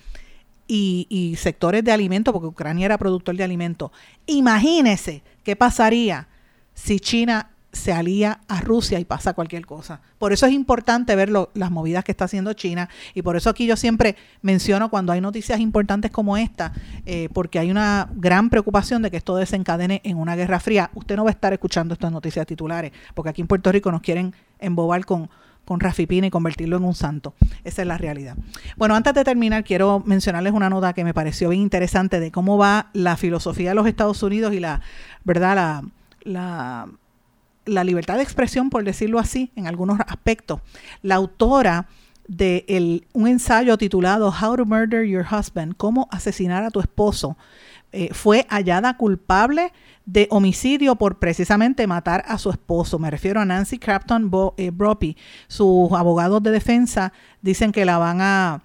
[0.74, 3.92] y, sectores de alimentos, porque Ucrania era productor de alimentos.
[4.26, 6.28] Imagínese qué pasaría
[6.74, 10.02] si China se alía a Rusia y pasa cualquier cosa.
[10.18, 13.66] Por eso es importante ver las movidas que está haciendo China y por eso aquí
[13.66, 16.74] yo siempre menciono cuando hay noticias importantes como esta,
[17.06, 20.92] eh, porque hay una gran preocupación de que esto desencadene en una guerra fría.
[20.94, 24.02] Usted no va a estar escuchando estas noticias titulares, porque aquí en Puerto Rico nos
[24.02, 25.30] quieren embobar con,
[25.66, 27.34] con Rafi Pina y convertirlo en un santo.
[27.64, 28.36] Esa es la realidad.
[28.76, 32.58] Bueno, antes de terminar, quiero mencionarles una nota que me pareció bien interesante de cómo
[32.58, 34.82] va la filosofía de los Estados Unidos y la,
[35.24, 35.56] ¿verdad?
[35.56, 35.84] La,
[36.24, 36.88] la
[37.66, 40.62] la libertad de expresión, por decirlo así, en algunos aspectos.
[41.02, 41.88] La autora
[42.28, 47.38] de un ensayo titulado How to Murder Your Husband, cómo asesinar a tu esposo,
[47.92, 49.74] eh, fue hallada culpable
[50.06, 53.00] de homicidio por precisamente matar a su esposo.
[53.00, 54.72] Me refiero a Nancy Crafton Bo, eh,
[55.48, 58.64] Sus abogados de defensa dicen que la van a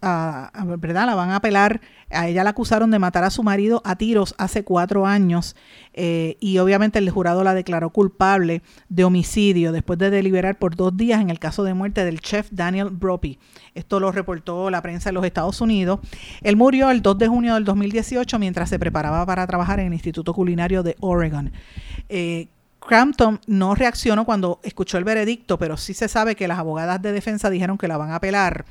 [0.00, 1.06] ¿verdad?
[1.06, 1.80] La van a apelar.
[2.10, 5.56] A ella la acusaron de matar a su marido a tiros hace cuatro años
[5.92, 10.96] eh, y obviamente el jurado la declaró culpable de homicidio después de deliberar por dos
[10.96, 13.38] días en el caso de muerte del chef Daniel Brophy.
[13.74, 16.00] Esto lo reportó la prensa de los Estados Unidos.
[16.42, 19.92] Él murió el 2 de junio del 2018 mientras se preparaba para trabajar en el
[19.92, 21.52] Instituto Culinario de Oregon.
[22.08, 22.48] Eh,
[22.80, 27.12] Crampton no reaccionó cuando escuchó el veredicto, pero sí se sabe que las abogadas de
[27.12, 28.64] defensa dijeron que la van a apelar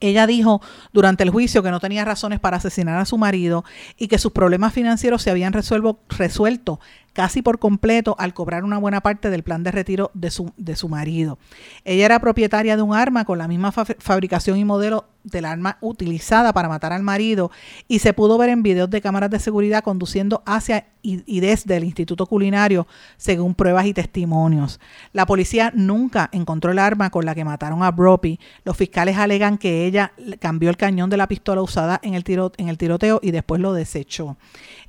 [0.00, 0.60] ella dijo
[0.92, 3.64] durante el juicio que no tenía razones para asesinar a su marido
[3.96, 6.80] y que sus problemas financieros se habían resuelto
[7.14, 10.76] casi por completo al cobrar una buena parte del plan de retiro de su, de
[10.76, 11.38] su marido.
[11.84, 16.52] Ella era propietaria de un arma con la misma fabricación y modelo del arma utilizada
[16.52, 17.50] para matar al marido
[17.88, 21.84] y se pudo ver en videos de cámaras de seguridad conduciendo hacia y, desde el
[21.84, 22.86] Instituto Culinario
[23.16, 24.80] según pruebas y testimonios.
[25.12, 28.38] La policía nunca encontró el arma con la que mataron a Broppy.
[28.64, 32.24] Los fiscales alegan que ella cambió el cañón de la pistola usada en el,
[32.56, 34.36] en el tiroteo y después lo desechó.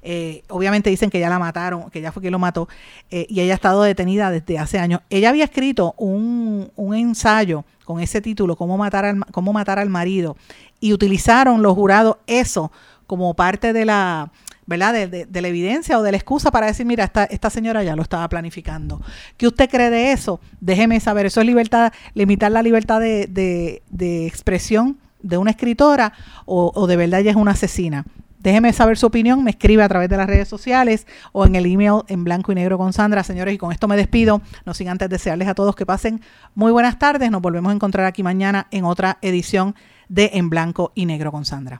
[0.07, 2.69] Eh, obviamente dicen que ya la mataron, que ya fue quien lo mató,
[3.09, 5.01] eh, y ella ha estado detenida desde hace años.
[5.09, 10.37] Ella había escrito un, ensayo con ese título, cómo matar, al, marido,
[10.79, 12.71] y utilizaron los jurados eso
[13.07, 14.31] como parte de la,
[14.67, 15.07] ¿verdad?
[15.07, 18.03] De, la evidencia o de la excusa para decir, mira, esta, esta señora ya lo
[18.03, 19.01] estaba planificando.
[19.37, 20.39] ¿Qué usted cree de eso?
[20.61, 26.13] Déjeme saber, ¿eso es libertad, limitar la libertad de, de expresión de una escritora
[26.45, 28.05] o, o de verdad ella es una asesina?
[28.45, 31.65] Déjeme saber su opinión, me escribe a través de las redes sociales o en el
[31.65, 33.23] email en blanco y negro con Sandra.
[33.23, 34.39] Señores, y con esto me despido.
[34.67, 36.21] No sin antes desearles a todos que pasen
[36.53, 37.31] muy buenas tardes.
[37.31, 39.73] Nos volvemos a encontrar aquí mañana en otra edición
[40.09, 41.79] de En blanco y negro con Sandra.